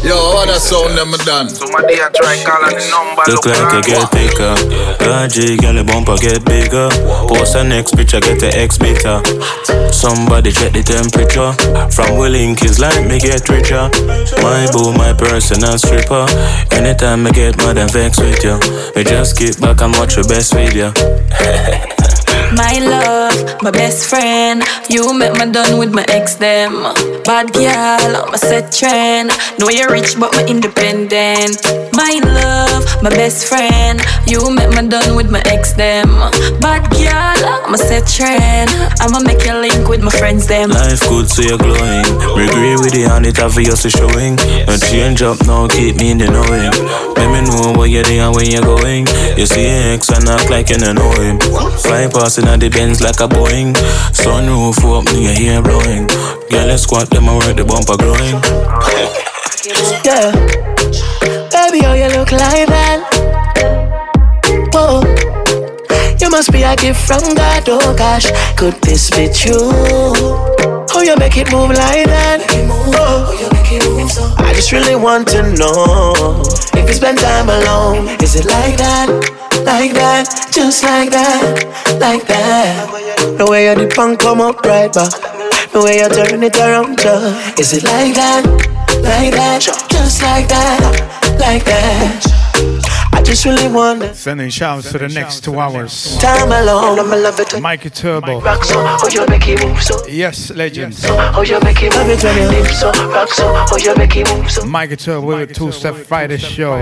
[0.00, 1.52] Yo, what that sound them done?
[1.52, 3.20] Somebody a try call on the number.
[3.28, 4.56] Look like I get thicker.
[4.96, 6.88] Dodgy, girl, the bumper get bigger.
[7.28, 9.20] Post the next picture, get the X meter.
[9.92, 11.33] Somebody check the temperature.
[11.34, 13.90] From Willink is like me get richer.
[14.40, 16.26] My boo, my personal stripper.
[16.70, 18.60] Anytime I get mad and vex with you,
[18.94, 20.92] me just kick back and watch your best video.
[22.56, 24.62] My love, my best friend.
[24.88, 26.72] You make me done with my ex them.
[27.24, 29.30] Bad girl, a set trend.
[29.58, 31.58] Know you're rich, but me independent.
[31.92, 34.00] My love, my best friend.
[34.26, 36.08] You make me done with my ex them.
[36.60, 38.70] Bad girl, a set trend.
[39.00, 40.70] I'ma make you link with my friends them.
[40.70, 42.06] Life good, so you're glowing.
[42.36, 44.36] We agree with the hand, it obviously showing.
[44.66, 46.70] No change up now, keep me in the knowing.
[47.18, 49.06] Let me know what you're and where you're going.
[49.36, 51.40] You see ex and act like you don't know him.
[51.80, 53.74] Fly passing at the Benz like a Boeing.
[54.16, 56.06] Sunroof up, your hair blowing.
[56.48, 58.40] Girl, let's squat them and work the bumper growing.
[60.04, 60.32] Yeah.
[61.50, 63.00] Baby, how you look like that?
[64.72, 65.00] Whoa.
[66.20, 68.30] You must be a gift from God, oh gosh.
[68.56, 70.53] Could this be true?
[70.90, 72.40] How you make it move like that?
[72.94, 74.34] Oh.
[74.38, 76.42] I just really want to know
[76.74, 78.08] if you spend time alone.
[78.22, 79.08] Is it like that?
[79.64, 80.50] Like that?
[80.52, 81.64] Just like that?
[82.00, 83.36] Like that?
[83.38, 85.12] The way you dip and come up right back.
[85.72, 87.58] The way you turn it around, just.
[87.58, 88.44] Is it like that?
[89.02, 89.62] Like that?
[89.90, 91.36] Just like that?
[91.38, 92.43] Like that?
[93.14, 94.12] I just really wonder.
[94.12, 96.16] Sending shouts to the next two hours.
[96.18, 97.60] Time alone, I'ma love it.
[97.60, 98.40] Mikey Turbo.
[98.40, 100.04] Rock so, oh you make it move so.
[100.08, 101.04] Yes, legends.
[101.08, 102.90] Oh you make it move when you live so.
[103.08, 104.64] Rock so, oh you make it move so.
[104.66, 106.80] Mikey Turbo with a two-step Friday show.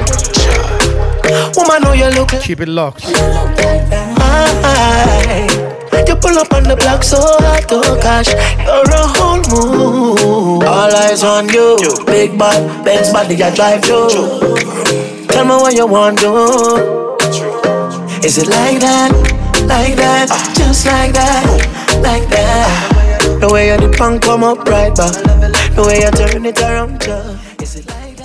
[1.56, 2.30] Woman, know you look.
[2.42, 3.04] Keep it locked.
[4.64, 5.48] Aye.
[6.08, 8.32] You pull up on the block so hot, oh gosh,
[8.64, 10.64] you're a whole mood.
[10.64, 11.76] All eyes on you,
[12.06, 15.11] big bad, Benz body I drive through.
[15.32, 17.16] Tell me what you want to do.
[18.22, 19.10] Is it like that,
[19.66, 21.46] like that, just like that,
[22.02, 23.40] like that?
[23.40, 25.14] The way you dip and come up right back,
[25.74, 27.62] the way you turn it around, just.
[27.62, 28.16] Is it like